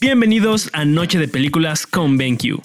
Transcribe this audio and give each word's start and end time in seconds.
Bienvenidos 0.00 0.68
a 0.72 0.84
Noche 0.84 1.18
de 1.18 1.26
Películas 1.26 1.86
con 1.86 2.16
BenQ. 2.16 2.60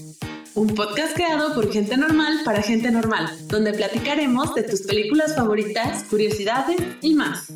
Un 0.53 0.75
podcast 0.75 1.15
creado 1.15 1.55
por 1.55 1.71
gente 1.71 1.97
normal 1.97 2.41
para 2.43 2.61
gente 2.61 2.91
normal, 2.91 3.27
donde 3.47 3.73
platicaremos 3.73 4.53
de 4.53 4.63
tus 4.63 4.81
películas 4.81 5.35
favoritas, 5.35 6.03
curiosidades 6.03 6.77
y 7.01 7.15
más. 7.15 7.53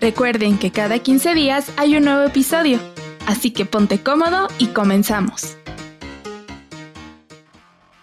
Recuerden 0.00 0.58
que 0.58 0.70
cada 0.70 0.98
15 0.98 1.34
días 1.34 1.72
hay 1.76 1.96
un 1.96 2.04
nuevo 2.04 2.24
episodio, 2.24 2.78
así 3.26 3.50
que 3.50 3.66
ponte 3.66 4.00
cómodo 4.00 4.48
y 4.58 4.68
comenzamos. 4.68 5.56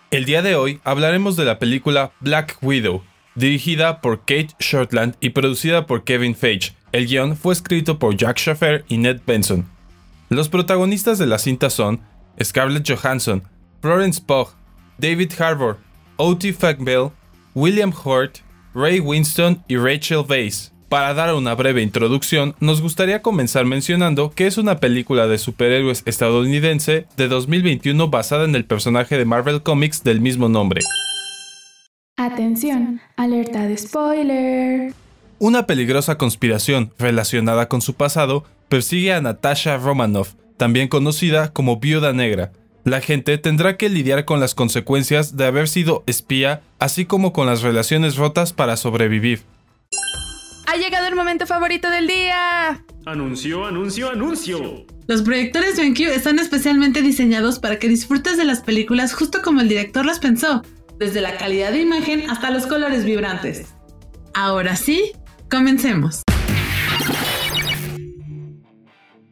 El 0.09 0.23
día 0.25 0.41
de 0.41 0.55
hoy 0.55 0.79
hablaremos 0.85 1.35
de 1.35 1.43
la 1.43 1.59
película 1.59 2.13
Black 2.21 2.57
Widow, 2.61 3.03
dirigida 3.35 3.99
por 3.99 4.19
Kate 4.19 4.49
Shortland 4.59 5.15
y 5.19 5.31
producida 5.31 5.85
por 5.85 6.05
Kevin 6.05 6.35
Feige. 6.35 6.76
El 6.91 7.07
guion 7.07 7.35
fue 7.35 7.53
escrito 7.53 7.99
por 7.99 8.15
Jack 8.15 8.37
Schaffer 8.37 8.85
y 8.87 8.97
Ned 8.97 9.19
Benson. 9.25 9.65
Los 10.29 10.49
protagonistas 10.49 11.17
de 11.17 11.25
la 11.25 11.37
cinta 11.37 11.69
son 11.69 12.01
Scarlett 12.41 12.87
Johansson, 12.87 13.43
Florence 13.81 14.21
Pugh, 14.25 14.49
David 14.97 15.31
Harbour, 15.37 15.77
O.T. 16.17 16.53
Fagbell, 16.53 17.11
William 17.53 17.91
Hurt, 17.91 18.39
Ray 18.73 18.99
Winston 18.99 19.63
y 19.67 19.77
Rachel 19.77 20.25
Weisz. 20.27 20.71
Para 20.89 21.13
dar 21.13 21.33
una 21.35 21.53
breve 21.53 21.81
introducción, 21.81 22.55
nos 22.61 22.81
gustaría 22.81 23.21
comenzar 23.21 23.65
mencionando 23.65 24.31
que 24.31 24.47
es 24.47 24.57
una 24.57 24.79
película 24.79 25.27
de 25.27 25.37
superhéroes 25.37 26.03
estadounidense 26.05 27.07
de 27.17 27.27
2021 27.27 28.07
basada 28.09 28.45
en 28.45 28.55
el 28.55 28.63
personaje 28.63 29.17
de 29.17 29.25
Marvel 29.25 29.61
Comics 29.63 30.03
del 30.03 30.21
mismo 30.21 30.47
nombre. 30.47 30.81
Atención, 32.15 33.01
alerta 33.17 33.67
de 33.67 33.77
spoiler. 33.77 35.06
Una 35.39 35.67
peligrosa 35.67 36.17
conspiración 36.17 36.91
relacionada 36.97 37.69
con 37.69 37.81
su 37.81 37.93
pasado 37.93 38.43
persigue 38.69 39.13
a 39.13 39.21
Natasha 39.21 39.77
Romanoff, 39.77 40.33
también 40.57 40.87
conocida 40.87 41.53
como 41.53 41.77
Viuda 41.77 42.11
Negra. 42.11 42.51
La 42.83 43.01
gente 43.01 43.37
tendrá 43.37 43.77
que 43.77 43.89
lidiar 43.89 44.25
con 44.25 44.39
las 44.39 44.55
consecuencias 44.55 45.37
de 45.37 45.45
haber 45.45 45.67
sido 45.67 46.03
espía, 46.07 46.61
así 46.79 47.05
como 47.05 47.33
con 47.33 47.45
las 47.45 47.61
relaciones 47.61 48.15
rotas 48.15 48.51
para 48.51 48.77
sobrevivir. 48.77 49.43
Ha 50.65 50.75
llegado 50.75 51.05
el 51.05 51.15
momento 51.15 51.45
favorito 51.45 51.91
del 51.91 52.07
día. 52.07 52.83
Anuncio, 53.05 53.65
anuncio, 53.67 54.09
anuncio. 54.09 54.87
Los 55.05 55.21
proyectores 55.21 55.77
BenQ 55.77 55.99
están 55.99 56.39
especialmente 56.39 57.03
diseñados 57.03 57.59
para 57.59 57.77
que 57.77 57.87
disfrutes 57.87 58.37
de 58.37 58.43
las 58.43 58.61
películas 58.61 59.13
justo 59.13 59.43
como 59.43 59.61
el 59.61 59.69
director 59.69 60.03
las 60.03 60.17
pensó, 60.17 60.63
desde 60.97 61.21
la 61.21 61.37
calidad 61.37 61.73
de 61.73 61.81
imagen 61.81 62.27
hasta 62.27 62.49
los 62.49 62.65
colores 62.65 63.05
vibrantes. 63.05 63.67
Ahora 64.33 64.75
sí, 64.75 65.13
comencemos. 65.49 66.23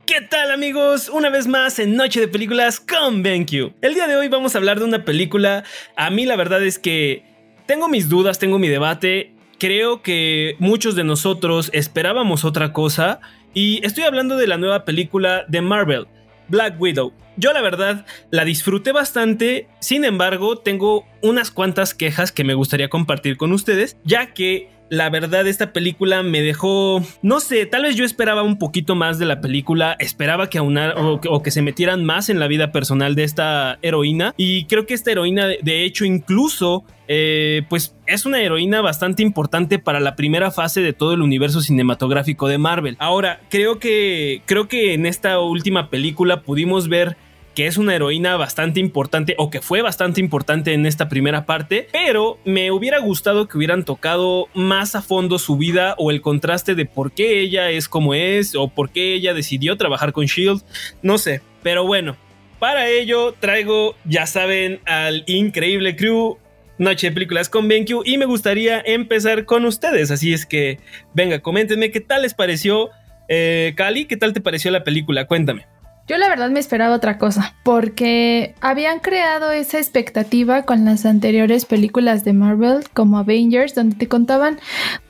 ¿Qué 0.05 0.21
tal 0.21 0.52
amigos? 0.52 1.09
Una 1.09 1.30
vez 1.30 1.47
más 1.47 1.80
en 1.80 1.95
Noche 1.95 2.19
de 2.19 2.27
Películas 2.27 2.80
con 2.80 3.23
BenQ. 3.23 3.73
El 3.81 3.95
día 3.95 4.08
de 4.08 4.16
hoy 4.16 4.27
vamos 4.27 4.55
a 4.55 4.59
hablar 4.59 4.80
de 4.80 4.86
una 4.86 5.03
película. 5.03 5.63
A 5.97 6.09
mí 6.09 6.25
la 6.25 6.36
verdad 6.36 6.63
es 6.63 6.80
que 6.80 7.23
tengo 7.66 7.89
mis 7.89 8.08
dudas, 8.08 8.39
tengo 8.39 8.59
mi 8.59 8.67
debate. 8.67 9.33
Creo 9.59 10.02
que 10.02 10.55
muchos 10.59 10.95
de 10.95 11.03
nosotros 11.03 11.69
esperábamos 11.73 12.45
otra 12.45 12.71
cosa. 12.71 13.19
Y 13.53 13.86
estoy 13.86 14.03
hablando 14.03 14.38
de 14.38 14.47
la 14.47 14.58
nueva 14.58 14.86
película 14.86 15.43
de 15.47 15.61
Marvel, 15.61 16.08
Black 16.47 16.80
Widow. 16.80 17.13
Yo 17.38 17.52
la 17.52 17.61
verdad 17.61 18.05
la 18.31 18.45
disfruté 18.45 18.93
bastante, 18.93 19.67
sin 19.80 20.05
embargo 20.05 20.58
tengo 20.58 21.05
unas 21.21 21.52
cuantas 21.52 21.93
quejas 21.93 22.31
que 22.31 22.45
me 22.45 22.53
gustaría 22.53 22.89
compartir 22.89 23.36
con 23.36 23.52
ustedes, 23.52 23.97
ya 24.05 24.33
que 24.33 24.69
la 24.89 25.09
verdad, 25.09 25.47
esta 25.47 25.73
película 25.73 26.22
me 26.22 26.41
dejó. 26.41 27.02
No 27.22 27.39
sé, 27.39 27.66
tal 27.66 27.83
vez 27.83 27.95
yo 27.95 28.05
esperaba 28.05 28.44
un 28.44 28.59
poquito 28.59 28.95
más 28.95 29.17
de 29.17 29.25
la 29.25 29.42
película. 29.42 29.95
Esperaba 30.00 30.50
que 30.50 30.58
aunar 30.58 30.95
o 30.97 31.42
que, 31.42 31.52
se 31.52 31.61
metieran 31.61 32.05
más 32.05 32.30
en 32.30 32.39
la 32.39 32.47
vida 32.47 32.72
personal 32.72 33.16
de 33.16 33.23
esta 33.23 33.80
heroína. 33.81 34.33
Y 34.38 34.66
creo 34.66 34.86
que 34.86 34.94
esta 34.94 35.11
heroína, 35.11 35.48
de 35.48 35.83
hecho, 35.83 36.05
incluso. 36.05 36.83
Eh, 37.08 37.61
pues 37.70 37.95
es 38.08 38.26
una 38.26 38.42
heroína 38.42 38.82
bastante 38.82 39.21
importante 39.21 39.77
para 39.77 39.99
la 39.99 40.15
primera 40.15 40.49
fase 40.49 40.82
de 40.82 40.92
todo 40.92 41.14
el 41.14 41.21
universo 41.21 41.61
cinematográfico 41.61 42.48
de 42.48 42.58
Marvel. 42.58 42.95
Ahora, 42.99 43.42
creo 43.49 43.80
que. 43.80 44.42
Creo 44.45 44.67
que 44.67 44.93
en 44.93 45.05
esta 45.05 45.39
última 45.39 45.89
película 45.89 46.42
pudimos 46.42 46.88
ver 46.88 47.17
que 47.55 47.67
es 47.67 47.77
una 47.77 47.95
heroína 47.95 48.36
bastante 48.36 48.80
importante 48.80 49.33
o 49.38 49.49
que 49.49 49.61
fue 49.61 49.82
bastante 49.82 50.20
importante 50.20 50.73
en 50.73 50.86
esta 50.86 51.08
primera 51.08 51.45
parte, 51.45 51.88
pero 51.92 52.38
me 52.43 52.70
hubiera 52.70 52.99
gustado 52.99 53.48
que 53.48 53.58
hubieran 53.58 53.86
tocado 53.86 54.49
más 54.54 54.93
a 54.93 55.02
fondo 55.02 55.39
su 55.39 55.58
vida 55.58 55.95
o 55.98 56.11
el 56.11 56.21
contraste 56.21 56.76
de 56.76 56.86
por 56.86 57.14
qué 57.14 57.39
ella 57.39 57.71
es 57.71 57.88
como 57.88 58.14
es 58.14 58.55
o 58.55 58.67
por 58.67 58.89
qué 58.89 59.14
ella 59.14 59.33
decidió 59.33 59.77
trabajar 59.77 60.11
con 60.11 60.26
Shield, 60.26 60.61
no 61.02 61.17
sé, 61.17 61.42
pero 61.64 61.88
bueno, 61.88 62.17
para 62.60 62.89
ello 62.89 63.33
traigo, 63.39 63.95
ya 64.04 64.27
saben, 64.27 64.82
al 64.86 65.23
increíble 65.26 65.95
crew 65.95 66.38
Noche 66.77 67.08
de 67.08 67.14
Películas 67.14 67.48
con 67.48 67.70
BenQ 67.70 68.02
y 68.04 68.17
me 68.17 68.26
gustaría 68.26 68.82
empezar 68.86 69.45
con 69.45 69.64
ustedes, 69.64 70.11
así 70.11 70.33
es 70.33 70.45
que 70.45 70.80
venga, 71.14 71.39
coméntenme 71.39 71.89
qué 71.89 72.02
tal 72.02 72.23
les 72.23 72.33
pareció 72.33 72.89
eh, 73.30 73.73
Cali, 73.77 74.05
qué 74.05 74.17
tal 74.17 74.33
te 74.33 74.42
pareció 74.42 74.71
la 74.71 74.83
película, 74.83 75.26
cuéntame. 75.26 75.65
Yo 76.08 76.17
la 76.17 76.30
verdad 76.30 76.52
me 76.52 76.60
esperaba 76.60 76.95
otra 76.95 77.17
cosa, 77.17 77.55
porque 77.64 78.54
habían 78.61 78.99
creado 78.99 79.52
esa 79.52 79.80
expectativa 79.80 80.61
con 80.64 80.86
las 80.86 81.04
anteriores 81.05 81.66
películas 81.66 82.23
de 82.23 82.33
Marvel, 82.33 82.83
como 82.93 83.17
Avengers, 83.17 83.73
donde 83.73 83.95
te 83.95 84.08
contaban, 84.08 84.60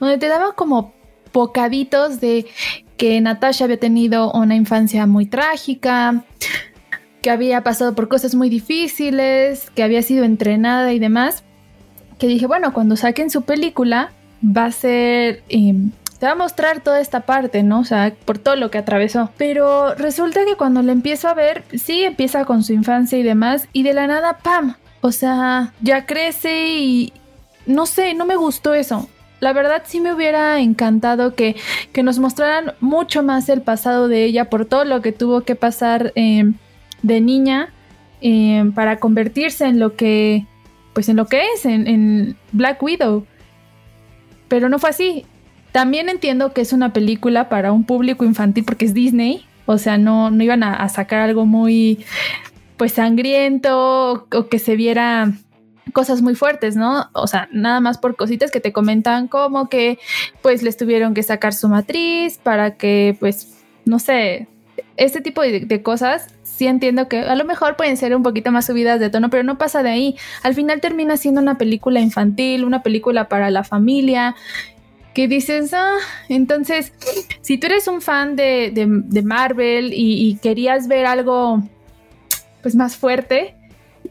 donde 0.00 0.16
te 0.16 0.28
daban 0.28 0.52
como 0.56 0.94
bocaditos 1.34 2.20
de 2.20 2.46
que 2.96 3.20
Natasha 3.20 3.64
había 3.64 3.78
tenido 3.78 4.32
una 4.32 4.56
infancia 4.56 5.06
muy 5.06 5.26
trágica, 5.26 6.24
que 7.20 7.28
había 7.28 7.62
pasado 7.62 7.94
por 7.94 8.08
cosas 8.08 8.34
muy 8.34 8.48
difíciles, 8.48 9.68
que 9.70 9.82
había 9.82 10.00
sido 10.00 10.24
entrenada 10.24 10.94
y 10.94 10.98
demás. 10.98 11.44
Que 12.18 12.26
dije, 12.26 12.46
bueno, 12.46 12.72
cuando 12.72 12.96
saquen 12.96 13.28
su 13.28 13.42
película 13.42 14.12
va 14.42 14.66
a 14.66 14.72
ser... 14.72 15.42
Em, 15.50 15.90
te 16.18 16.26
va 16.26 16.32
a 16.32 16.36
mostrar 16.36 16.80
toda 16.80 17.00
esta 17.00 17.20
parte, 17.20 17.62
¿no? 17.62 17.80
O 17.80 17.84
sea, 17.84 18.14
por 18.24 18.38
todo 18.38 18.56
lo 18.56 18.70
que 18.70 18.78
atravesó. 18.78 19.30
Pero 19.36 19.94
resulta 19.94 20.44
que 20.44 20.56
cuando 20.56 20.82
le 20.82 20.92
empiezo 20.92 21.28
a 21.28 21.34
ver, 21.34 21.64
sí 21.74 22.04
empieza 22.04 22.44
con 22.44 22.62
su 22.62 22.72
infancia 22.72 23.18
y 23.18 23.22
demás, 23.22 23.68
y 23.72 23.82
de 23.82 23.94
la 23.94 24.06
nada, 24.06 24.38
¡pam! 24.38 24.76
O 25.00 25.12
sea, 25.12 25.72
ya 25.80 26.06
crece 26.06 26.68
y 26.68 27.12
no 27.66 27.86
sé, 27.86 28.14
no 28.14 28.24
me 28.24 28.36
gustó 28.36 28.74
eso. 28.74 29.08
La 29.40 29.52
verdad 29.52 29.82
sí 29.84 30.00
me 30.00 30.14
hubiera 30.14 30.60
encantado 30.60 31.34
que, 31.34 31.56
que 31.92 32.02
nos 32.02 32.18
mostraran 32.18 32.72
mucho 32.80 33.22
más 33.22 33.48
el 33.50 33.60
pasado 33.60 34.08
de 34.08 34.24
ella 34.24 34.48
por 34.48 34.64
todo 34.64 34.84
lo 34.84 35.02
que 35.02 35.12
tuvo 35.12 35.42
que 35.42 35.54
pasar 35.54 36.12
em, 36.14 36.54
de 37.02 37.20
niña 37.20 37.72
em, 38.22 38.72
para 38.72 38.98
convertirse 38.98 39.66
en 39.66 39.78
lo 39.78 39.94
que, 39.94 40.46
pues 40.94 41.10
en 41.10 41.16
lo 41.16 41.26
que 41.26 41.42
es, 41.54 41.66
en 41.66 42.36
Black 42.52 42.82
Widow. 42.82 43.26
Pero 44.48 44.68
no 44.68 44.78
fue 44.78 44.90
así. 44.90 45.26
También 45.76 46.08
entiendo 46.08 46.54
que 46.54 46.62
es 46.62 46.72
una 46.72 46.94
película 46.94 47.50
para 47.50 47.70
un 47.70 47.84
público 47.84 48.24
infantil 48.24 48.64
porque 48.64 48.86
es 48.86 48.94
Disney. 48.94 49.44
O 49.66 49.76
sea, 49.76 49.98
no, 49.98 50.30
no 50.30 50.42
iban 50.42 50.62
a, 50.62 50.88
sacar 50.88 51.20
algo 51.20 51.44
muy 51.44 52.02
pues 52.78 52.92
sangriento 52.92 54.26
o, 54.32 54.48
que 54.48 54.58
se 54.58 54.74
viera 54.74 55.32
cosas 55.92 56.22
muy 56.22 56.34
fuertes, 56.34 56.76
¿no? 56.76 57.10
O 57.12 57.26
sea, 57.26 57.50
nada 57.52 57.80
más 57.80 57.98
por 57.98 58.16
cositas 58.16 58.50
que 58.50 58.58
te 58.58 58.72
comentan 58.72 59.28
como 59.28 59.68
que 59.68 59.98
pues 60.40 60.62
les 60.62 60.78
tuvieron 60.78 61.12
que 61.12 61.22
sacar 61.22 61.52
su 61.52 61.68
matriz 61.68 62.38
para 62.42 62.78
que 62.78 63.14
pues, 63.20 63.62
no 63.84 63.98
sé, 63.98 64.48
este 64.96 65.20
tipo 65.20 65.42
de, 65.42 65.60
de, 65.60 65.82
cosas 65.82 66.28
sí 66.42 66.66
entiendo 66.66 67.06
que 67.06 67.18
a 67.18 67.34
lo 67.34 67.44
mejor 67.44 67.76
pueden 67.76 67.98
ser 67.98 68.16
un 68.16 68.22
poquito 68.22 68.50
más 68.50 68.64
subidas 68.64 68.98
de 68.98 69.10
tono, 69.10 69.28
pero 69.28 69.42
no 69.42 69.58
pasa 69.58 69.82
de 69.82 69.90
ahí. 69.90 70.16
Al 70.42 70.54
final 70.54 70.80
termina 70.80 71.18
siendo 71.18 71.42
una 71.42 71.58
película 71.58 72.00
infantil, 72.00 72.64
una 72.64 72.82
película 72.82 73.28
para 73.28 73.50
la 73.50 73.62
familia 73.62 74.34
que 75.16 75.28
dices, 75.28 75.72
ah, 75.72 75.96
entonces, 76.28 76.92
si 77.40 77.56
tú 77.56 77.68
eres 77.68 77.88
un 77.88 78.02
fan 78.02 78.36
de, 78.36 79.22
Marvel 79.24 79.94
y, 79.94 80.38
querías 80.42 80.88
ver 80.88 81.06
algo 81.06 81.62
pues 82.60 82.74
más 82.74 82.98
fuerte, 82.98 83.54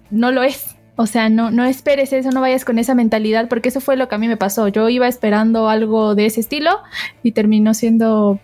no 0.10 0.32
lo 0.32 0.42
es. 0.42 0.76
O 0.96 1.06
sea, 1.06 1.30
no, 1.30 1.52
no 1.52 1.64
esperes 1.64 2.12
eso, 2.12 2.32
no 2.32 2.42
vayas 2.42 2.66
con 2.66 2.80
esa 2.80 2.96
mentalidad, 2.96 3.48
porque 3.50 3.70
eso 3.70 3.82
fue 3.82 3.98
lo 3.98 4.08
que 4.08 4.16
a 4.16 4.18
mí 4.18 4.28
me 4.28 4.36
pasó. 4.36 4.68
Yo 4.68 4.90
iba 4.90 5.08
esperando 5.08 5.70
algo 5.70 6.16
de 6.16 6.26
ese 6.26 6.40
estilo 6.40 6.80
y 7.22 7.34
terminó 7.34 7.76
siendo 7.76 8.40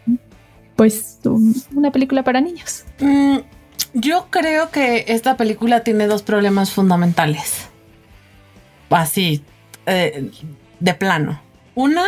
pues 0.75 1.17
una 1.73 1.91
película 1.91 2.23
para 2.23 2.41
niños. 2.41 2.83
Mm, 2.99 3.37
yo 3.95 4.27
creo 4.29 4.69
que 4.69 5.05
esta 5.07 5.35
película 5.35 5.83
tiene 5.83 6.05
dos 6.05 6.21
problemas 6.21 6.69
fundamentales. 6.69 7.69
Así, 8.91 9.43
eh, 9.87 10.29
de 10.79 10.93
plano. 10.93 11.41
Una, 11.73 12.05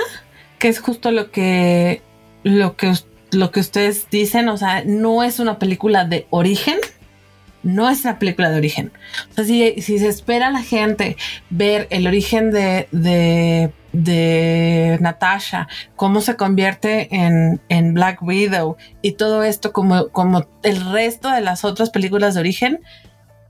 que 0.63 0.69
es 0.69 0.79
justo 0.79 1.11
lo 1.11 1.29
que, 1.29 2.01
lo 2.43 2.77
que, 2.77 2.93
lo 3.31 3.51
que 3.51 3.59
ustedes 3.59 4.09
dicen, 4.09 4.47
o 4.47 4.55
sea, 4.55 4.81
no 4.85 5.21
es 5.21 5.39
una 5.39 5.59
película 5.59 6.05
de 6.05 6.25
origen, 6.29 6.77
no 7.63 7.89
es 7.89 8.05
una 8.05 8.17
película 8.17 8.49
de 8.49 8.59
origen. 8.59 8.93
O 9.29 9.33
sea, 9.33 9.43
si, 9.43 9.81
se 9.81 10.07
espera 10.07 10.47
a 10.47 10.51
la 10.51 10.63
gente 10.63 11.17
ver 11.49 11.87
el 11.89 12.07
origen 12.07 12.49
de, 12.51 12.87
de, 12.93 13.73
de 13.91 14.97
Natasha, 15.01 15.67
cómo 15.97 16.21
se 16.21 16.37
convierte 16.37 17.13
en, 17.13 17.59
en, 17.67 17.93
Black 17.93 18.23
Widow 18.23 18.77
y 19.01 19.11
todo 19.17 19.43
esto 19.43 19.73
como, 19.73 20.07
como 20.11 20.47
el 20.63 20.93
resto 20.93 21.29
de 21.29 21.41
las 21.41 21.65
otras 21.65 21.89
películas 21.89 22.35
de 22.35 22.39
origen, 22.39 22.79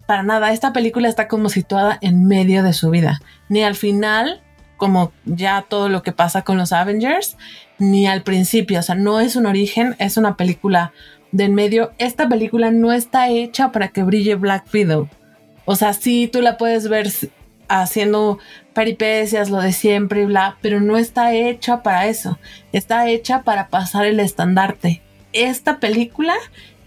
para 0.08 0.24
nada, 0.24 0.52
esta 0.52 0.74
película 0.74 1.10
está 1.10 1.28
como 1.28 1.50
situada 1.50 2.00
en 2.02 2.26
medio 2.26 2.64
de 2.64 2.74
su 2.74 2.90
vida. 2.90 3.22
Ni 3.50 3.62
al 3.62 3.76
final, 3.76 4.42
como 4.84 5.14
ya 5.24 5.66
todo 5.70 5.88
lo 5.88 6.04
que 6.04 6.12
pasa 6.12 6.42
con 6.42 6.58
los 6.58 6.74
Avengers, 6.74 7.38
ni 7.80 8.06
al 8.06 8.22
principio. 8.24 8.82
O 8.82 8.84
sea, 8.84 8.96
no 8.96 9.22
es 9.22 9.38
un 9.38 9.46
origen, 9.46 9.96
es 9.98 10.18
una 10.18 10.36
película 10.36 10.92
de 11.32 11.46
en 11.46 11.56
medio. 11.56 11.94
Esta 12.00 12.28
película 12.28 12.70
no 12.70 12.92
está 12.92 13.30
hecha 13.30 13.72
para 13.72 13.88
que 13.88 14.04
brille 14.04 14.36
Black 14.36 14.66
Widow. 14.74 15.08
O 15.64 15.78
sea, 15.78 15.94
sí, 15.94 16.28
tú 16.28 16.42
la 16.42 16.58
puedes 16.58 16.90
ver 16.90 17.10
haciendo 17.70 18.40
peripecias, 18.74 19.50
lo 19.50 19.62
de 19.62 19.72
siempre 19.72 20.24
y 20.24 20.26
bla, 20.26 20.58
pero 20.62 20.82
no 20.82 20.98
está 20.98 21.34
hecha 21.34 21.82
para 21.82 22.08
eso. 22.08 22.38
Está 22.74 23.08
hecha 23.08 23.44
para 23.44 23.70
pasar 23.70 24.06
el 24.06 24.20
estandarte. 24.20 25.02
Esta 25.32 25.80
película 25.80 26.34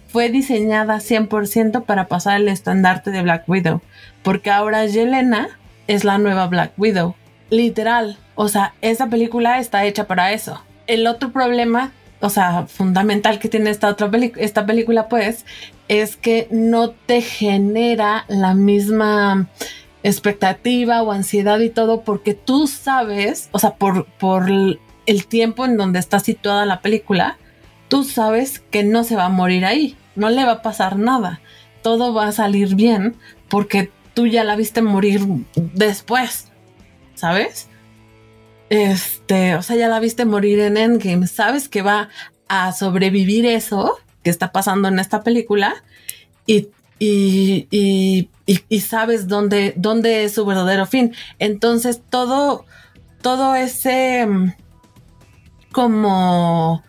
fue 0.09 0.29
diseñada 0.29 0.97
100% 0.99 1.87
para 1.87 2.09
pasar 2.09 2.43
el 2.43 2.49
estandarte 2.49 3.11
de 3.11 3.23
Black 3.23 3.49
Widow, 3.49 3.81
porque 4.23 4.51
ahora 4.51 4.85
Yelena 4.85 5.49
es 5.87 6.05
la 6.05 6.19
nueva 6.19 6.47
Black 6.47 6.73
Widow. 6.77 7.15
Literal. 7.51 8.19
O 8.35 8.49
sea, 8.49 8.75
esta 8.81 9.09
película 9.09 9.59
está 9.59 9.85
hecha 9.85 10.07
para 10.07 10.33
eso 10.33 10.61
el 10.87 11.07
otro 11.07 11.33
problema, 11.33 11.93
o 12.21 12.31
sea, 12.31 12.67
fundamental 12.67 13.39
que 13.39 13.49
tiene 13.49 13.71
esta 13.71 13.89
otra 13.89 14.11
esta 14.37 14.67
película, 14.67 15.09
pues, 15.09 15.45
es 15.89 16.17
que 16.17 16.49
no 16.51 16.91
te 16.91 17.21
genera 17.21 18.25
la 18.29 18.55
misma 18.55 19.49
expectativa 20.03 21.03
o 21.03 21.13
ansiedad 21.13 21.59
y 21.61 21.71
todo, 21.71 22.03
porque 22.03 22.35
tú 22.35 22.67
sabes, 22.67 23.49
o 23.53 23.59
sea, 23.59 23.75
por, 23.75 24.07
por 24.07 24.49
el 24.49 25.27
tiempo 25.27 25.65
en 25.65 25.77
donde 25.77 25.99
está 25.99 26.21
situada 26.21 26.67
la 26.67 26.81
película, 26.81 27.39
tú 27.89 28.05
sabes 28.05 28.61
que 28.71 28.83
no 28.83 29.05
se 29.05 29.17
va 29.17 29.27
a 29.27 29.31
morir 29.31 29.65
ahí, 29.65 29.97
no 30.15 30.31
le 30.31 30.45
va 30.45 30.53
a 30.53 30.63
pasar 30.63 30.99
nada, 30.99 31.41
todo 31.83 32.15
va 32.15 32.29
a 32.29 32.33
salir 32.33 32.75
bien 32.75 33.17
porque 33.49 33.91
tú 34.15 34.27
ya 34.27 34.45
la 34.45 34.57
viste 34.57 34.83
morir 34.83 35.23
después, 35.55 36.51
¿sabes? 37.17 37.69
Este, 38.69 39.57
o 39.57 39.63
sea, 39.63 39.77
ya 39.77 39.89
la 39.89 40.01
viste 40.01 40.25
morir 40.25 40.61
en 40.61 40.77
Endgame, 40.77 41.27
sabes 41.27 41.69
que 41.69 41.83
va 41.83 42.09
a 42.49 42.73
sobrevivir 42.73 43.47
eso 43.47 43.99
que 44.23 44.31
está 44.31 44.53
pasando 44.53 44.89
en 44.89 44.99
esta 44.99 45.23
película 45.23 45.75
y, 46.47 46.69
y, 46.99 48.29
y, 48.47 48.81
sabes 48.81 49.29
dónde, 49.29 49.75
dónde 49.77 50.25
es 50.25 50.35
su 50.35 50.45
verdadero 50.47 50.87
fin. 50.87 51.15
Entonces, 51.39 52.01
todo, 52.09 52.65
todo 53.21 53.55
ese 53.55 54.27
mm, 54.27 54.53
como 55.73 56.83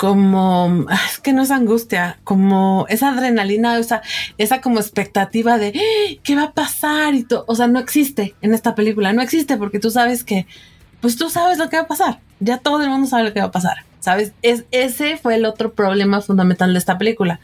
como, 0.00 0.86
es 1.10 1.18
que 1.18 1.34
no 1.34 1.42
es 1.42 1.50
angustia, 1.50 2.18
como 2.24 2.86
esa 2.88 3.10
adrenalina, 3.10 3.78
o 3.78 3.82
sea, 3.82 4.00
esa 4.38 4.62
como 4.62 4.80
expectativa 4.80 5.58
de 5.58 5.74
¡Ah! 5.76 6.20
qué 6.22 6.34
va 6.36 6.44
a 6.44 6.52
pasar 6.52 7.14
y 7.14 7.24
todo, 7.24 7.44
o 7.46 7.54
sea, 7.54 7.66
no 7.66 7.78
existe 7.78 8.34
en 8.40 8.54
esta 8.54 8.74
película, 8.74 9.12
no 9.12 9.20
existe 9.20 9.58
porque 9.58 9.78
tú 9.78 9.90
sabes 9.90 10.24
que 10.24 10.46
pues 11.02 11.16
tú 11.16 11.28
sabes 11.28 11.58
lo 11.58 11.68
que 11.68 11.76
va 11.76 11.82
a 11.82 11.86
pasar. 11.86 12.20
Ya 12.40 12.56
todo 12.56 12.82
el 12.82 12.88
mundo 12.88 13.08
sabe 13.08 13.24
lo 13.24 13.34
que 13.34 13.40
va 13.40 13.46
a 13.46 13.50
pasar. 13.50 13.84
¿Sabes? 14.00 14.32
Es, 14.40 14.64
ese 14.70 15.18
fue 15.18 15.34
el 15.34 15.44
otro 15.44 15.74
problema 15.74 16.22
fundamental 16.22 16.72
de 16.72 16.78
esta 16.78 16.96
película. 16.96 17.38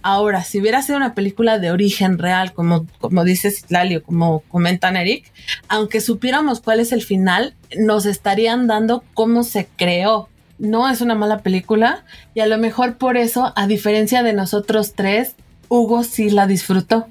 Ahora, 0.00 0.44
si 0.44 0.58
hubiera 0.58 0.80
sido 0.80 0.96
una 0.96 1.12
película 1.12 1.58
de 1.58 1.70
origen 1.70 2.16
real, 2.16 2.54
como, 2.54 2.86
como 3.00 3.24
dice 3.24 3.50
Citlali 3.50 4.00
como 4.00 4.40
comentan 4.48 4.96
Eric, 4.96 5.30
aunque 5.68 6.00
supiéramos 6.00 6.60
cuál 6.60 6.80
es 6.80 6.92
el 6.92 7.02
final, 7.02 7.54
nos 7.76 8.06
estarían 8.06 8.66
dando 8.66 9.04
cómo 9.12 9.42
se 9.42 9.68
creó. 9.76 10.30
No 10.58 10.88
es 10.88 11.00
una 11.00 11.14
mala 11.14 11.38
película 11.38 12.04
y 12.34 12.40
a 12.40 12.46
lo 12.46 12.58
mejor 12.58 12.96
por 12.96 13.16
eso, 13.16 13.52
a 13.56 13.66
diferencia 13.66 14.22
de 14.22 14.32
nosotros 14.32 14.94
tres, 14.94 15.34
Hugo 15.68 16.02
sí 16.02 16.30
la 16.30 16.46
disfrutó 16.46 17.06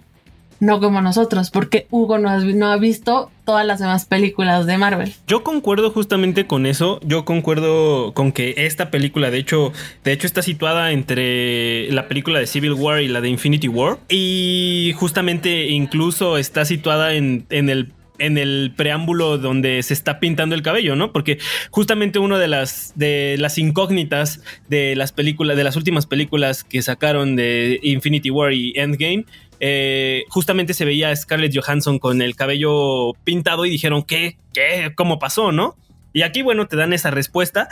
no 0.60 0.80
como 0.80 1.02
nosotros, 1.02 1.52
porque 1.52 1.88
Hugo 1.92 2.18
no, 2.18 2.30
ha 2.30 2.78
visto 2.78 3.32
todas 3.46 3.66
las 3.66 3.80
demás 3.80 4.06
películas 4.06 4.66
de 4.66 4.78
Marvel. 4.78 5.14
Yo 5.28 5.44
concuerdo 5.44 5.92
justamente 5.92 6.48
con 6.48 6.66
eso. 6.66 7.00
Yo 7.04 7.26
concuerdo 7.26 8.14
con 8.14 8.32
que 8.32 8.56
esta 8.58 8.90
película, 8.92 9.32
de 9.32 9.38
hecho, 9.38 9.72
de 10.04 10.12
hecho, 10.14 10.28
está 10.28 10.42
situada 10.42 10.92
entre 10.92 11.92
la 11.92 12.08
película 12.08 12.40
de 12.40 12.48
Civil 12.48 12.74
War 12.74 13.02
y 13.02 13.08
la 13.08 13.22
de 13.22 13.30
Infinity 13.30 13.68
War. 13.68 14.00
Y 14.10 14.94
justamente 14.98 15.68
incluso 15.68 16.38
está 16.38 16.66
situada 16.66 17.14
en, 17.14 17.46
en 17.50 17.70
el 17.70 17.94
en 18.20 18.38
el 18.38 18.74
preámbulo 18.76 19.38
donde 19.38 19.82
se 19.84 19.94
está 19.94 20.20
pintando 20.20 20.56
el 20.56 20.62
cabello, 20.62 20.96
¿no? 20.96 21.12
Porque 21.12 21.38
justamente 21.72 22.20
una 22.20 22.40
de 22.40 22.48
las 22.48 22.94
de 22.96 23.36
las 23.40 23.58
incógnitas 23.58 24.42
de 24.70 24.96
las 24.96 25.12
películas 25.12 25.58
de 25.58 25.64
las 25.64 25.76
últimas 25.76 26.06
películas 26.06 26.64
que 26.64 26.82
sacaron 26.82 27.36
de 27.36 27.80
Infinity 27.84 28.30
War 28.30 28.54
y 28.54 28.74
Endgame 28.76 29.26
eh, 29.60 30.26
justamente 30.30 30.74
se 30.74 30.86
veía 30.86 31.10
a 31.10 31.16
Scarlett 31.16 31.56
Johansson 31.56 32.00
con 32.00 32.22
el 32.22 32.36
cabello 32.36 33.14
pintado 33.24 33.66
y 33.66 33.70
dijeron, 33.70 34.04
¿qué? 34.04 34.38
¿Qué? 34.54 34.92
¿Cómo 34.96 35.20
pasó? 35.20 35.52
¿No? 35.52 35.76
Y 36.14 36.22
aquí, 36.22 36.42
bueno, 36.42 36.68
te 36.68 36.76
dan 36.76 36.94
esa 36.94 37.12
respuesta. 37.12 37.68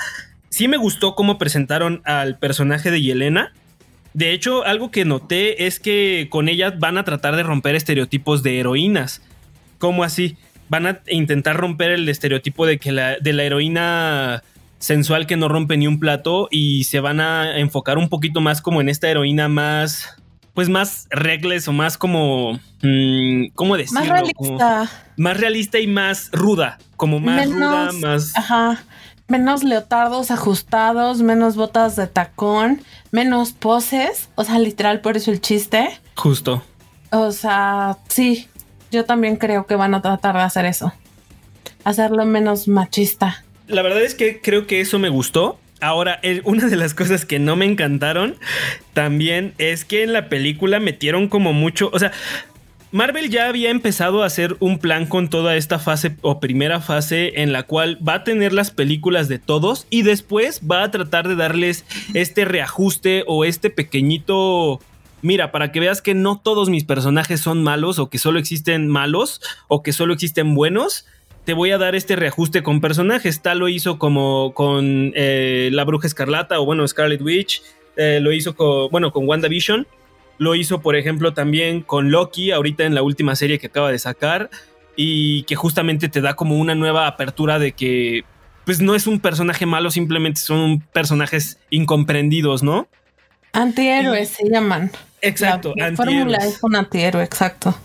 Sí 0.50 0.68
me 0.68 0.78
gustó 0.78 1.16
cómo 1.16 1.38
presentaron 1.38 2.02
al 2.06 2.38
personaje 2.38 2.92
de 2.92 3.02
Yelena. 3.02 3.54
De 4.14 4.32
hecho, 4.32 4.66
algo 4.66 4.92
que 4.92 5.04
noté 5.04 5.66
es 5.68 5.80
que 5.80 6.28
con 6.30 6.48
ella 6.48 6.72
van 6.72 6.98
a 6.98 7.04
tratar 7.04 7.36
de 7.36 7.44
romper 7.44 7.76
estereotipos 7.76 8.44
de 8.44 8.60
heroínas. 8.60 9.22
¿Cómo 9.86 10.04
así? 10.04 10.36
Van 10.68 10.88
a 10.88 11.02
intentar 11.12 11.56
romper 11.56 11.92
el 11.92 12.10
estereotipo 12.10 12.66
de 12.66 12.80
que 12.80 12.92
la, 12.92 13.20
de 13.20 13.34
la 13.34 13.44
heroína 13.44 14.42
sensual 14.80 15.28
que 15.28 15.38
no 15.38 15.48
rompe 15.48 15.78
ni 15.78 15.86
un 15.86 16.00
plato 16.00 16.48
y 16.50 16.86
se 16.86 17.00
van 17.02 17.20
a 17.20 17.60
enfocar 17.60 18.00
un 18.00 18.10
poquito 18.10 18.42
más 18.42 18.64
como 18.64 18.82
en 18.82 18.90
esta 18.90 19.08
heroína 19.08 19.48
más 19.48 20.16
pues 20.56 20.68
más 20.68 21.06
regles 21.12 21.68
o 21.68 21.72
más 21.72 22.00
como, 22.00 22.54
mm, 22.82 23.50
¿cómo 23.54 23.78
decirlo? 23.78 24.00
Más 24.00 24.10
realista. 24.10 24.90
más 25.18 25.40
realista 25.40 25.78
y 25.78 25.86
más 25.86 26.32
ruda, 26.32 26.80
como 26.98 27.20
más 27.20 27.48
ruda, 27.48 27.92
más... 27.92 28.36
Ajá, 28.36 28.84
menos 29.28 29.64
leotardos 29.64 30.32
ajustados, 30.32 31.22
menos 31.22 31.56
botas 31.58 31.96
de 31.96 32.08
tacón, 32.08 32.82
menos 33.12 33.52
poses, 33.52 34.30
o 34.34 34.46
sea, 34.46 34.58
literal 34.58 35.02
por 35.02 35.16
eso 35.16 35.30
el 35.30 35.42
chiste. 35.42 35.90
Justo. 36.16 36.64
O 37.12 37.32
sea, 37.32 37.98
sí, 38.10 38.48
yo 38.92 39.06
también 39.06 39.38
creo 39.38 39.66
que 39.66 39.76
van 39.76 39.94
a 39.94 40.02
tratar 40.02 40.36
de 40.36 40.42
hacer 40.42 40.66
eso. 40.66 40.94
Hacerlo 41.84 42.26
menos 42.26 42.68
machista. 42.68 43.44
La 43.68 43.82
verdad 43.82 44.04
es 44.04 44.16
que 44.16 44.42
creo 44.42 44.68
que 44.68 44.82
eso 44.82 45.00
me 45.00 45.10
gustó. 45.10 45.60
Ahora, 45.82 46.20
una 46.46 46.68
de 46.68 46.76
las 46.76 46.94
cosas 46.94 47.26
que 47.26 47.38
no 47.38 47.56
me 47.56 47.66
encantaron 47.66 48.36
también 48.94 49.54
es 49.58 49.86
que 49.86 50.04
en 50.04 50.14
la 50.14 50.30
película 50.30 50.80
metieron 50.80 51.28
como 51.28 51.54
mucho, 51.54 51.90
o 51.94 52.00
sea, 52.00 52.12
Marvel 52.96 53.30
ya 53.30 53.50
había 53.50 53.72
empezado 53.72 54.24
a 54.24 54.26
hacer 54.26 54.56
un 54.60 54.80
plan 54.80 55.06
con 55.06 55.30
toda 55.30 55.58
esta 55.58 55.80
fase 55.80 56.16
o 56.22 56.40
primera 56.40 56.80
fase 56.80 57.42
en 57.42 57.52
la 57.52 57.64
cual 57.64 58.00
va 58.08 58.14
a 58.14 58.24
tener 58.24 58.54
las 58.54 58.72
películas 58.72 59.28
de 59.28 59.38
todos 59.38 59.86
y 59.90 60.04
después 60.04 60.62
va 60.62 60.82
a 60.82 60.92
tratar 60.92 61.28
de 61.28 61.36
darles 61.36 61.84
este 62.14 62.46
reajuste 62.46 63.24
o 63.28 63.44
este 63.44 63.70
pequeñito... 63.70 64.80
Mira, 65.22 65.52
para 65.52 65.72
que 65.72 65.80
veas 65.80 66.02
que 66.02 66.14
no 66.14 66.40
todos 66.40 66.70
mis 66.70 66.84
personajes 66.84 67.42
son 67.42 67.64
malos 67.64 68.00
o 68.00 68.10
que 68.10 68.18
solo 68.18 68.40
existen 68.40 68.88
malos 68.88 69.42
o 69.68 69.82
que 69.82 69.94
solo 69.94 70.14
existen 70.14 70.54
buenos, 70.54 71.06
te 71.46 71.54
voy 71.54 71.72
a 71.72 71.78
dar 71.78 71.96
este 71.96 72.16
reajuste 72.16 72.64
con 72.64 72.82
personajes. 72.82 73.42
Tal 73.42 73.60
lo 73.60 73.70
hizo 73.70 74.00
como 74.00 74.54
con 74.54 75.14
eh, 75.16 75.70
la 75.72 75.84
Bruja 75.84 76.08
Escarlata 76.08 76.60
o 76.60 76.66
bueno, 76.66 76.88
Scarlet 76.88 77.22
Witch. 77.22 77.62
Eh, 77.96 78.20
lo 78.22 78.34
hizo 78.34 78.56
con, 78.56 78.90
bueno, 78.90 79.12
con 79.12 79.28
WandaVision. 79.28 79.88
Lo 80.38 80.56
hizo, 80.56 80.82
por 80.82 80.96
ejemplo, 80.96 81.34
también 81.34 81.82
con 81.82 82.12
Loki, 82.12 82.52
ahorita 82.52 82.84
en 82.84 82.96
la 82.96 83.04
última 83.04 83.36
serie 83.36 83.60
que 83.60 83.68
acaba 83.68 83.92
de 83.92 84.00
sacar. 84.00 84.50
Y 84.96 85.44
que 85.44 85.56
justamente 85.56 86.10
te 86.10 86.22
da 86.22 86.36
como 86.36 86.58
una 86.58 86.74
nueva 86.74 87.06
apertura 87.08 87.60
de 87.60 87.74
que, 87.74 88.24
pues 88.66 88.82
no 88.82 88.96
es 88.96 89.08
un 89.08 89.20
personaje 89.20 89.66
malo, 89.66 89.92
simplemente 89.92 90.42
son 90.42 90.80
personajes 90.94 91.60
incomprendidos, 91.70 92.64
¿no? 92.64 92.88
Antihéroes 93.56 94.30
se 94.30 94.50
llaman. 94.50 94.92
Exacto. 95.22 95.74
La, 95.76 95.90
la 95.90 95.96
fórmula 95.98 96.38
es 96.38 96.62
un 96.62 96.76
antihéroe, 96.76 97.24
exacto. 97.24 97.76